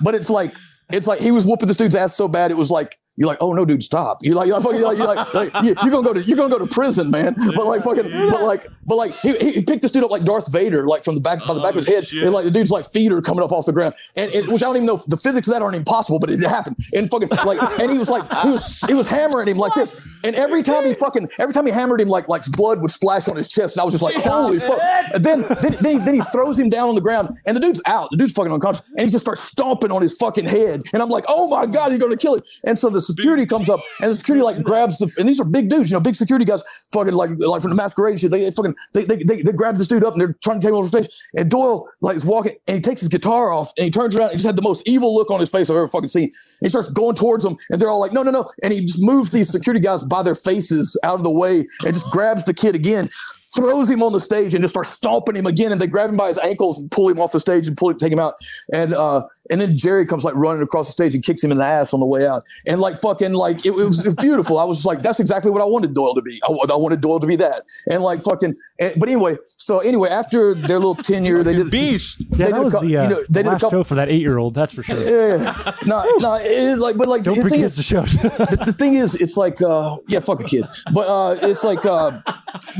[0.01, 0.53] but it's like
[0.91, 3.37] it's like he was whooping this dude's ass so bad it was like you're like,
[3.41, 4.17] oh no, dude, stop.
[4.21, 6.37] You're like, you're like, you're like, you're like, like, you- you're gonna go to you're
[6.37, 7.35] gonna go to prison, man.
[7.55, 10.51] But like fucking, but like, but like he, he picked this dude up like Darth
[10.51, 12.23] Vader, like from the back by the back of his oh, head, shit.
[12.23, 14.63] and like the dude's like feet are coming up off the ground, and it, which
[14.63, 16.77] I don't even know if the physics of that aren't impossible, but it happened.
[16.95, 19.93] And fucking like, and he was like, he was he was hammering him like this,
[20.23, 23.27] and every time he fucking every time he hammered him, like like blood would splash
[23.27, 24.79] on his chest, and I was just like, holy fuck.
[25.13, 27.61] And then then then he, then he throws him down on the ground, and the
[27.61, 30.81] dude's out, the dude's fucking unconscious, and he just starts stomping on his fucking head,
[30.93, 32.41] and I'm like, oh my god, he's gonna kill him.
[32.65, 35.45] And so the security comes up, and the security like grabs the, and these are
[35.45, 38.31] big dudes, you know, big security guys, fucking like like from the masquerade shit.
[38.31, 40.65] They, they fucking they, they they they grab this dude up, and they're trying to
[40.65, 41.11] take him off the stage.
[41.37, 44.29] And Doyle like is walking, and he takes his guitar off, and he turns around,
[44.29, 46.23] and just had the most evil look on his face I've ever fucking seen.
[46.23, 48.81] And he starts going towards them, and they're all like, no, no, no, and he
[48.81, 52.43] just moves these security guys by their faces out of the way, and just grabs
[52.43, 53.09] the kid again.
[53.55, 56.17] Throws him on the stage and just starts stomping him again, and they grab him
[56.17, 58.33] by his ankles and pull him off the stage and pull him, take him out.
[58.73, 61.57] And uh, and then Jerry comes like running across the stage and kicks him in
[61.57, 62.43] the ass on the way out.
[62.65, 64.57] And like fucking like it, it was, it was beautiful.
[64.57, 66.39] I was just like, that's exactly what I wanted Doyle to be.
[66.43, 67.63] I, I wanted Doyle to be that.
[67.89, 68.55] And like fucking.
[68.79, 71.69] And, but anyway, so anyway, after their little tenure, they did.
[71.69, 72.17] Beast.
[72.19, 73.69] Yeah, did that a was cou- the, uh, you know, they the did a couple-
[73.69, 74.53] show for that eight-year-old.
[74.53, 74.99] That's for sure.
[74.99, 78.13] Yeah, no, no, it, like, but like Don't the bring thing kids is, to shows.
[78.21, 80.65] the, the thing is, it's like, uh, yeah, fuck a kid.
[80.93, 82.21] But uh, it's like, uh,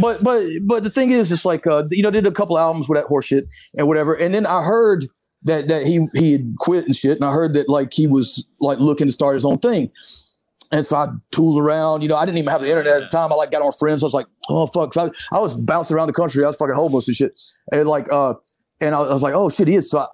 [0.01, 2.88] but but but the thing is, it's like, uh, you know, did a couple albums
[2.89, 3.47] with that horseshit
[3.78, 5.07] and whatever, and then I heard
[5.43, 8.45] that that he he had quit and shit, and I heard that like he was
[8.59, 9.91] like looking to start his own thing.
[10.72, 13.07] And so I tooled around, you know, I didn't even have the internet at the
[13.16, 13.32] time.
[13.32, 14.01] I like got on friends.
[14.01, 14.91] I was like, oh fuck.
[14.91, 16.43] 'Cause I, I was bouncing around the country.
[16.43, 17.39] I was fucking homeless and shit.
[17.72, 18.34] And like, uh,
[18.82, 19.91] and I, I was like, oh shit, he is.
[19.91, 20.07] So I,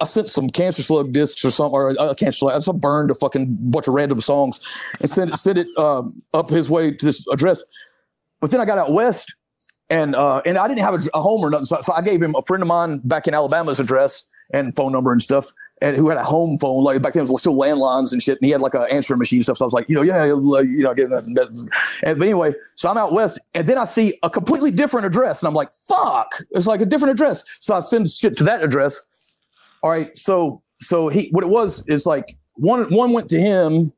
[0.00, 2.52] I sent some cancer slug discs or something, or uh, cancer slug.
[2.54, 4.60] I just burned a fucking bunch of random songs
[5.00, 7.64] and sent sent it um, up his way to this address.
[8.42, 9.34] But then I got out west,
[9.90, 12.22] and uh, and I didn't have a, a home or nothing, so, so I gave
[12.22, 15.96] him a friend of mine back in Alabama's address and phone number and stuff, and
[15.96, 16.84] who had a home phone.
[16.84, 19.18] Like back then, it was still landlines and shit, and he had like an answering
[19.18, 19.58] machine and stuff.
[19.58, 21.08] So I was like, you know, yeah, you know, that.
[21.10, 22.00] that.
[22.04, 25.42] And, but anyway, so I'm out west, and then I see a completely different address,
[25.42, 27.44] and I'm like, fuck, it's like a different address.
[27.60, 29.02] So I send shit to that address.
[29.82, 33.92] All right, so so he what it was is like one one went to him,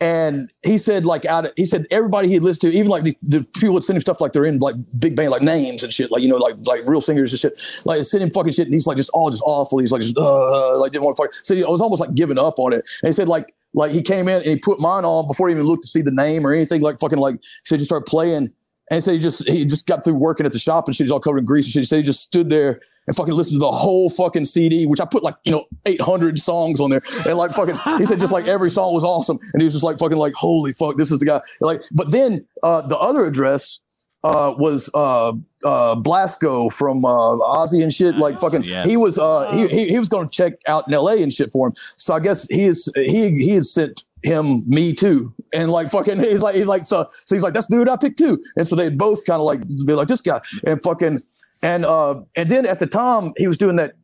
[0.00, 3.44] and he said like out he said everybody he listened to, even like the, the
[3.44, 6.10] people would send him stuff like they're in like big band like names and shit,
[6.10, 8.74] like you know like like real singers and shit, like send him fucking shit, and
[8.74, 9.78] he's like just all just awful.
[9.78, 11.34] He's like just uh, like didn't want to fuck.
[11.34, 12.84] So I was almost like giving up on it.
[13.02, 15.54] And he said like like he came in and he put mine on before he
[15.54, 16.80] even looked to see the name or anything.
[16.80, 18.52] Like fucking like said just start playing.
[18.90, 21.04] And said he just he just got through working at the shop and shit.
[21.04, 21.86] He's all covered in grease and shit.
[21.86, 25.04] Said he just stood there and fucking listened to the whole fucking CD, which I
[25.04, 28.46] put like you know 800 songs on there, and like fucking he said just like
[28.46, 31.18] every song was awesome, and he was just like fucking like holy fuck, this is
[31.18, 31.40] the guy.
[31.60, 33.80] Like, but then uh, the other address
[34.22, 35.28] uh, was uh,
[35.64, 38.16] uh, Blasko from uh, Ozzy and shit.
[38.16, 38.86] Like fucking, Yes.
[38.86, 41.22] he was uh, he, he he was going to check out in L.A.
[41.22, 41.74] and shit for him.
[41.76, 46.16] So I guess he is he he had sent him me too, and like fucking
[46.20, 48.66] he's like he's like so so he's like that's the dude I picked too, and
[48.66, 51.22] so they both kind of like be like this guy and fucking
[51.64, 53.94] and uh and then at the time he was doing that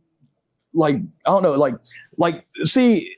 [0.75, 0.97] like
[1.27, 1.75] I don't know like
[2.17, 3.15] like see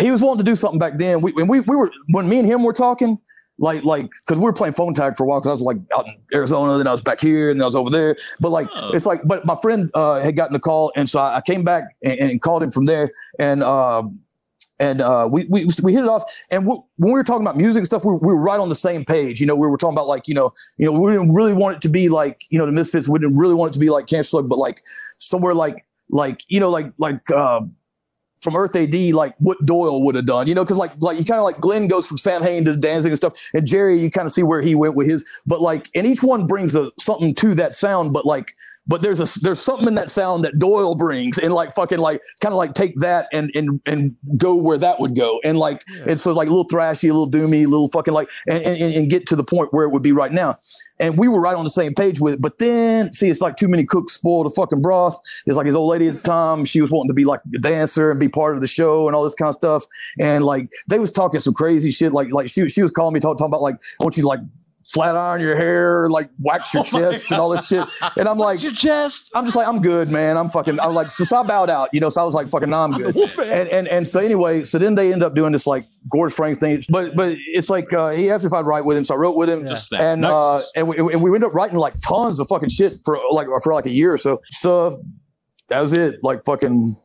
[0.00, 1.20] he was wanting to do something back then.
[1.22, 3.18] We when we we were when me and him were talking.
[3.58, 5.76] like like because we were playing phone tag for a while because I was like
[5.96, 8.16] out in Arizona, then I was back here, and then I was over there.
[8.40, 8.90] But like Oh.
[8.92, 11.62] it's like, but my friend uh, had gotten a call, and so I, I came
[11.62, 14.18] back and, and called him from there, and um,
[14.84, 16.22] and uh, we we we hit it off.
[16.50, 18.60] And w- when we were talking about music and stuff, we were, we were right
[18.60, 19.40] on the same page.
[19.40, 21.76] You know, we were talking about like you know you know we didn't really want
[21.76, 23.08] it to be like you know the Misfits.
[23.08, 24.82] We didn't really want it to be like Cancer but like
[25.16, 27.30] somewhere like like you know like like.
[27.30, 27.62] Uh,
[28.42, 31.24] from Earth AD, like what Doyle would have done, you know, because like like you
[31.24, 34.26] kind of like Glenn goes from Samhain to Danzig and stuff, and Jerry, you kind
[34.26, 37.34] of see where he went with his, but like, and each one brings a something
[37.36, 38.52] to that sound, but like,
[38.86, 42.20] but there's a there's something in that sound that Doyle brings, and like fucking like
[42.42, 45.82] kind of like take that and and and go where that would go, and like
[46.06, 48.94] and so like a little thrashy, a little doomy, a little fucking like, and, and
[48.94, 50.58] and get to the point where it would be right now,
[51.00, 53.56] and we were right on the same page with it, but then see, it's like
[53.56, 55.18] too many cooks spoil the fucking broth.
[55.46, 57.58] It's like his old lady at the time, she was wanting to be like a
[57.58, 59.84] dancer and be part of the show and all this kind of stuff,
[60.18, 63.20] and like they was talking some crazy shit, like like she she was calling me
[63.20, 64.40] talking, talking about like I want you to like
[64.86, 67.86] flat iron your hair, like wax your Oh chest and all this shit.
[68.16, 69.30] And I'm like, your chest.
[69.34, 70.36] I'm just like, I'm good, man.
[70.36, 72.48] I'm fucking, I'm like, so, so I bowed out, you know, so I was like,
[72.50, 73.16] fucking, nah, I'm good.
[73.38, 76.58] And, and, and so anyway, so then they end up doing this like Gorge Frank
[76.58, 76.80] thing.
[76.90, 79.04] But, but it's like, uh, he asked if I'd write with him.
[79.04, 80.00] So I wrote with him Just that.
[80.00, 80.32] and, Nice.
[80.32, 83.48] uh, and we, and we ended up writing like tons of fucking shit for like,
[83.62, 84.40] for like a year or so.
[84.48, 85.02] So
[85.68, 86.22] that was it.
[86.22, 86.96] Like fucking,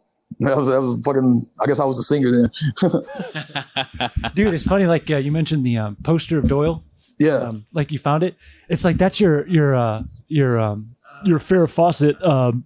[0.41, 4.31] that was, that was fucking, I guess I was the singer then.
[4.35, 4.85] Dude, it's funny.
[4.85, 6.83] Like uh, you mentioned the um, poster of Doyle.
[7.19, 7.35] Yeah.
[7.35, 8.35] Um, like you found it.
[8.69, 12.65] It's like that's your your uh, your um, your Farrah Fawcett um,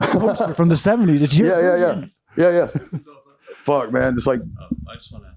[0.00, 1.20] poster from the seventies.
[1.20, 1.46] Did you?
[1.46, 2.04] Yeah, yeah, yeah.
[2.34, 2.98] Yeah, yeah.
[3.56, 4.14] Fuck, man.
[4.14, 4.40] It's like,
[4.90, 5.31] I just want to.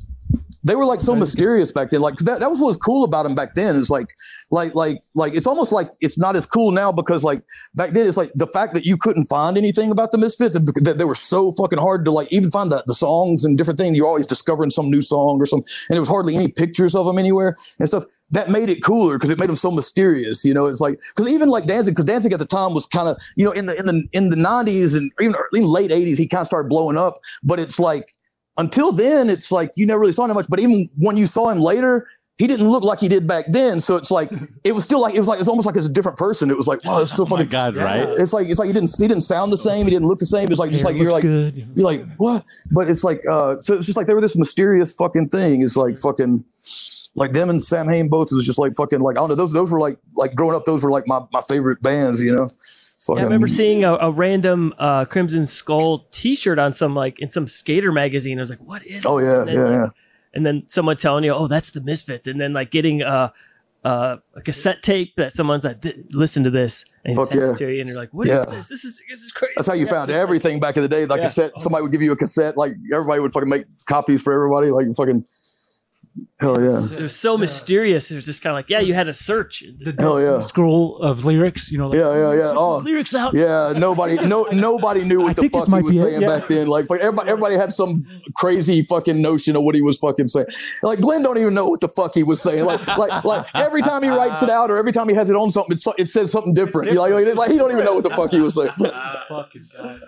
[0.66, 2.02] They were like so mysterious back then.
[2.02, 3.76] Like that, that was what was cool about them back then.
[3.76, 4.08] Is like,
[4.50, 7.44] like, like, like it's almost like it's not as cool now because like
[7.76, 10.68] back then it's like the fact that you couldn't find anything about the Misfits and
[10.68, 13.78] that they were so fucking hard to like even find the, the songs and different
[13.78, 13.96] things.
[13.96, 17.06] You're always discovering some new song or some, and there was hardly any pictures of
[17.06, 18.04] them anywhere and stuff.
[18.32, 20.44] That made it cooler because it made them so mysterious.
[20.44, 23.08] You know, it's like because even like Danzig, because Danzig at the time was kind
[23.08, 26.18] of you know in the in the in the '90s and even, even late '80s,
[26.18, 27.20] he kind of started blowing up.
[27.44, 28.16] But it's like
[28.58, 30.48] until then, it's like you never really saw him much.
[30.50, 33.80] But even when you saw him later, he didn't look like he did back then.
[33.80, 34.30] So it's like
[34.66, 36.50] it was still like it was like it's almost like it's a different person.
[36.52, 37.48] It was like, wow, it's so Oh my fucking.
[37.50, 37.78] god!
[37.78, 38.06] Right?
[38.18, 39.86] It's like it's like he didn't he didn't sound the same.
[39.86, 40.50] He didn't look the same.
[40.52, 41.56] It's like just Hair like you're like good.
[41.56, 41.72] you know.
[41.76, 42.44] you're like what?
[42.72, 45.62] But it's like uh, so it's just like they were this mysterious fucking thing.
[45.62, 46.44] It's like fucking.
[47.18, 49.72] Like them and Samhain both was just like fucking like I don't know those those
[49.72, 52.50] were like like growing up those were like my, my favorite bands you know.
[53.06, 57.20] Fucking, Yeah, I remember seeing a, a random uh, Crimson Skull T-shirt on some like
[57.20, 58.38] in some skater magazine.
[58.38, 59.86] I was like, "What is?" Oh yeah yeah like, yeah.
[60.34, 63.32] And then someone telling you, "Oh, that's the Misfits," and then like getting a,
[63.86, 67.54] a, a cassette tape that someone's like, "Listen to this," and Fuck yeah.
[67.58, 68.44] you, and you're like, "What is Yeah.
[68.46, 68.68] this?
[68.68, 70.84] This is this is crazy." That's how you Yeah, found just like- everything back in
[70.84, 71.06] the day.
[71.06, 71.28] Like Yeah.
[71.28, 72.58] cassette, somebody would give you a cassette.
[72.58, 74.72] Like everybody would fucking make copies for everybody.
[74.72, 75.24] Like fucking,
[76.40, 78.12] hell yeah, it was so mysterious.
[78.12, 79.64] It was just kind of like, yeah, you had to search.
[79.84, 81.72] The hell yeah, scroll of lyrics.
[81.72, 81.90] You know.
[81.90, 82.48] Like, Yeah, yeah, yeah.
[82.50, 82.78] check Oh.
[82.78, 83.34] lyrics out.
[83.34, 83.74] yeah.
[83.76, 86.28] Nobody, no, nobody knew I what the fuck he was saying yeah.
[86.28, 86.68] back then.
[86.68, 88.06] Like, like, everybody, everybody had some
[88.36, 90.48] crazy fucking notion of what he was fucking saying.
[90.84, 92.66] Like Glenn don't even know what the fuck he was saying.
[92.66, 95.36] Like, like, like every time he writes it out or every time he has it
[95.36, 96.92] on something, it's, it says something different.
[96.92, 98.70] You're like, like, he don't even know what the fuck he was saying.
[99.30, 100.02] Fucking God.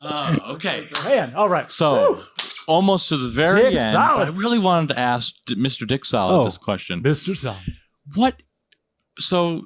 [0.00, 0.88] Oh, okay.
[1.04, 1.70] Man, all right.
[1.70, 2.22] So
[2.68, 4.26] almost to the very Dick end, Solid.
[4.26, 5.86] but I really wanted to ask Mr.
[5.86, 6.44] Dick Solid Oh.
[6.44, 7.02] this question.
[7.02, 7.36] Mr.
[7.36, 7.56] Sol.
[8.14, 8.36] What?
[9.18, 9.64] So,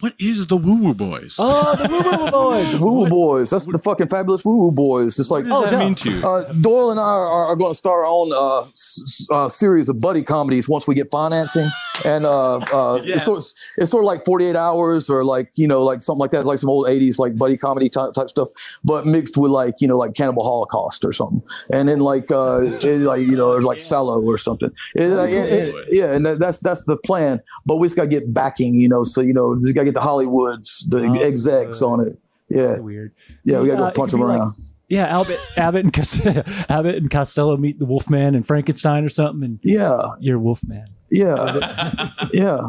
[0.00, 1.36] what is the Woo Woo Boys?
[1.38, 2.80] Oh, the Woo Woo Boys.
[2.80, 3.50] Woo Woo Boys.
[3.50, 5.18] That's the fucking fabulous Woo Woo Boys.
[5.18, 6.26] It's like, what does oh, that mean to you?
[6.26, 9.48] Uh, Doyle and I are, are going to start our own uh, s- s- uh,
[9.48, 11.70] series of buddy comedies once we get financing,
[12.04, 13.14] and uh, uh, Yeah.
[13.14, 13.44] it's, sort of,
[13.78, 16.44] it's sort of like Forty Eight Hours or like you know like something like that,
[16.44, 18.48] like some old '80s like buddy comedy type type stuff,
[18.84, 21.42] but mixed with like you know like Cannibal Holocaust or something,
[21.72, 24.70] and then like uh, like you know or like Salò or something.
[24.96, 27.40] It- uh, it- it- yeah, and that's that's the plan.
[27.66, 29.04] But we just got to get backing, you know.
[29.04, 31.86] So you know, we got to get the Hollywoods, the Oh, execs good.
[31.86, 32.18] on it.
[32.48, 33.12] Yeah, Weird.
[33.44, 34.54] yeah, we got to Uh, go punch them be like- around.
[34.88, 35.96] Yeah, Abbott, Abbott, and
[36.68, 40.86] Abbott and Costello meet the Wolfman and Frankenstein or something, and yeah, you're Wolfman.
[41.10, 42.60] yeah, yeah.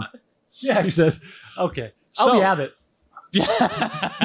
[0.60, 1.20] Yeah, he said.
[1.58, 2.72] Okay, I'll be So- Abbott.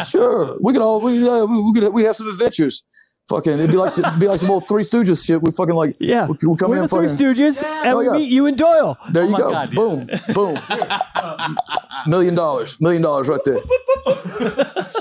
[0.09, 2.85] Sure, we could all we uh, we, we could we have some adventures.
[3.29, 5.41] Fucking, it'd be like it'd be like some old Three Stooges shit.
[5.43, 7.27] We fucking like Yeah, we, we come we're in the Three fucking.
[7.27, 8.13] Stooges, and Oh, we yeah.
[8.13, 8.97] meet you and Doyle.
[9.13, 9.51] There you my go.
[9.51, 9.75] God, yeah.
[9.75, 11.57] boom, boom.
[12.07, 13.61] Million dollars, million dollars right there.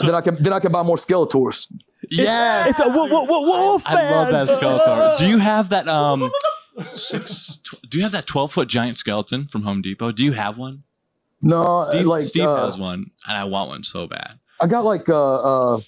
[0.02, 1.72] then I can then I can buy more Skeletors.
[2.10, 5.18] Yeah, It's a wo- wo- wo- wolf I love that Skeletor.
[5.18, 5.88] Do you have that?
[5.88, 6.32] Um,
[6.84, 7.57] six.
[7.64, 10.12] Tw- do you have that twelve foot giant skeleton from Home Depot?
[10.12, 10.84] Do you have one?
[11.41, 14.39] No, Steve, like Steve uh, has one, and I want one so bad.
[14.62, 15.80] I got like uh uh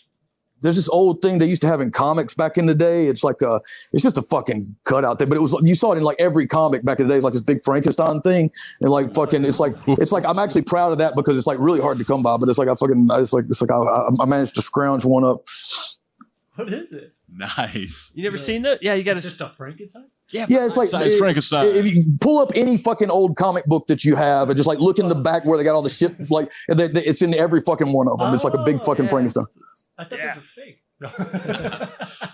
[0.61, 3.05] there's this old thing they used to have in comics back in the day.
[3.07, 3.59] It's like a,
[3.91, 6.45] it's just a fucking cutout thing, but it was you saw it in like every
[6.45, 7.17] comic back in the day.
[7.17, 10.61] It's like this big Frankenstein thing, and like fucking, it's like it's like I'm actually
[10.61, 12.37] proud of that because it's like really hard to come by.
[12.37, 15.23] But it's like I fucking, it's like it's like I, I managed to scrounge one
[15.25, 15.47] up.
[16.65, 17.13] What is it?
[17.33, 18.11] Nice.
[18.13, 18.81] You never seen that?
[18.83, 19.21] Yeah, you got to.
[19.21, 20.05] Just a Frankenstein.
[20.33, 21.65] Yeah, Yeah, it's like It's Frankenstein.
[21.65, 24.79] If you pull up any fucking old comic book that you have and just like
[24.79, 27.33] look in the back where they got all the shit, like they, they- it's in
[27.33, 28.33] every fucking one of them.
[28.33, 29.11] It's like a big Oh, fucking yeah.
[29.11, 29.45] Frankenstein.
[29.97, 30.35] I thought Yeah.
[30.35, 31.19] those were
[31.87, 31.89] fake.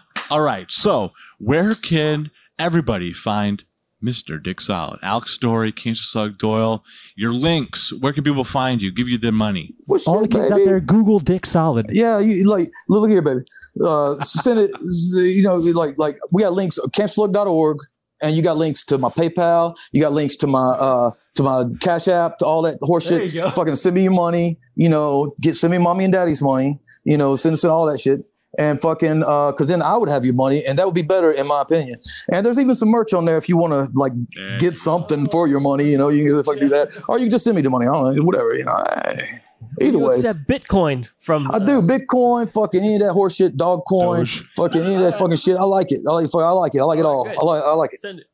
[0.29, 0.69] All right.
[0.71, 3.63] So, where can everybody find
[4.03, 4.41] Mr.
[4.41, 4.99] Dick Solid?
[5.01, 6.83] Alex Story, Cancer Slug Doyle,
[7.15, 7.91] your links.
[7.93, 8.91] Where can people find you?
[8.91, 9.73] Give you their money.
[9.85, 11.87] Well, All the shit, kids out there, Google Dick Solid.
[11.89, 13.41] Yeah, you like look here, baby.
[13.83, 14.71] Uh, send it.
[15.37, 17.77] You know, like like we got links cancerslug.org,
[18.21, 19.75] and you got links to my PayPal.
[19.91, 23.09] You got links to my uh to my Cash App, to all that horseshit.
[23.09, 23.33] There shit.
[23.35, 23.49] you go.
[23.51, 24.59] Fucking send me your money.
[24.75, 26.79] You know, get send me mommy and daddy's money.
[27.03, 28.21] You know, send us all that shit.
[28.57, 31.31] And fucking, uh, cause then I would have your money, and that would be better
[31.31, 31.99] in my opinion.
[32.31, 35.27] And there's even some merch on there if you want to like There get something
[35.27, 35.83] for your money.
[35.83, 37.87] You know, you can fucking do that, or you can just send me the money.
[37.87, 38.55] I don't know, whatever.
[38.55, 39.41] You know, hey,
[39.81, 40.17] either way.
[40.17, 41.51] Bitcoin from.
[41.51, 44.47] I do Bitcoin, fucking any of that horse shit, dog coin, Doge.
[44.55, 45.57] fucking any of that fucking shit.
[45.57, 45.99] I like it.
[46.07, 46.29] I like.
[46.33, 46.79] I like it.
[46.79, 47.25] I like it all.
[47.25, 47.37] Good.
[47.37, 47.63] I like.
[47.63, 48.01] I like it.
[48.01, 48.27] Send it.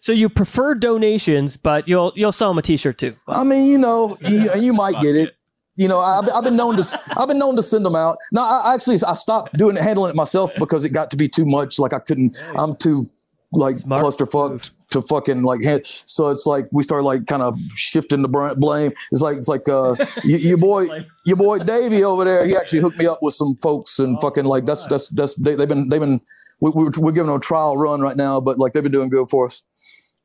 [0.00, 3.12] So you prefer donations, but you'll you'll sell them a T-shirt too.
[3.28, 5.36] I mean, you know, you, and you might get it.
[5.76, 7.00] You know, I've, I've been known to.
[7.16, 8.18] I've been known to send them out.
[8.30, 11.28] No, I actually I stopped doing it, handling it myself because it got to be
[11.28, 11.78] too much.
[11.78, 12.36] Like I couldn't.
[12.56, 13.08] I'm too
[13.52, 15.82] like Smart clusterfucked to fucking like hand.
[15.84, 18.92] So it's like we start like kind of shifting the blame.
[19.10, 20.86] It's like it's like uh y- your boy
[21.24, 22.46] your boy Davey over there.
[22.46, 25.54] He actually hooked me up with some folks and fucking like that's that's that's they,
[25.54, 26.20] they've been they've been
[26.60, 29.10] we, we're, we're giving them a trial run right now, but like they've been doing
[29.10, 29.64] good for us.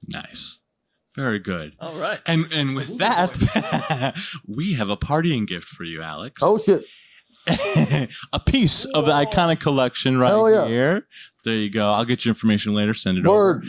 [0.08, 0.57] Nice.
[1.18, 1.74] Very good.
[1.82, 2.20] All right.
[2.26, 4.16] And and with that,
[4.48, 6.40] we have a partying gift for you, Alex.
[6.44, 6.86] Oh shit!
[8.34, 10.68] a piece of the iconic collection right Hell yeah.
[10.68, 11.08] here.
[11.44, 11.92] There you go.
[11.92, 12.94] I'll get your information later.
[12.94, 13.64] Send it Word.
[13.64, 13.68] over.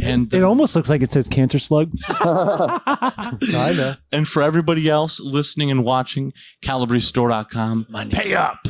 [0.00, 1.92] And It almost looks like it says cancer slug.
[3.40, 3.98] Kinda.
[4.10, 6.32] and for everybody else listening and watching,
[6.62, 7.86] calabrestore.com.
[8.10, 8.66] Pay up.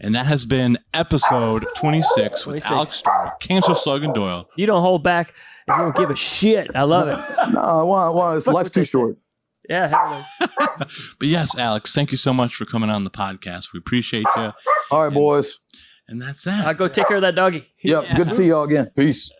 [0.00, 4.48] And that has been episode 26 with Alex Story, Cancer Slug and Doyle.
[4.56, 5.32] You don't hold back.
[5.68, 6.70] I don't give a shit.
[6.74, 7.52] I love it.
[7.52, 9.16] No, well, well it's, life's too short.
[9.68, 10.24] Yeah.
[10.58, 10.88] but
[11.20, 13.72] yes, Alex, thank you so much for coming on the podcast.
[13.72, 14.52] We appreciate you.
[14.90, 15.60] All right, and, boys.
[16.08, 16.66] And that's that.
[16.66, 17.68] I'll go take care of that doggy.
[17.82, 18.04] Yep.
[18.04, 18.16] Yeah.
[18.16, 18.90] Good to see y'all again.
[18.96, 19.32] Peace.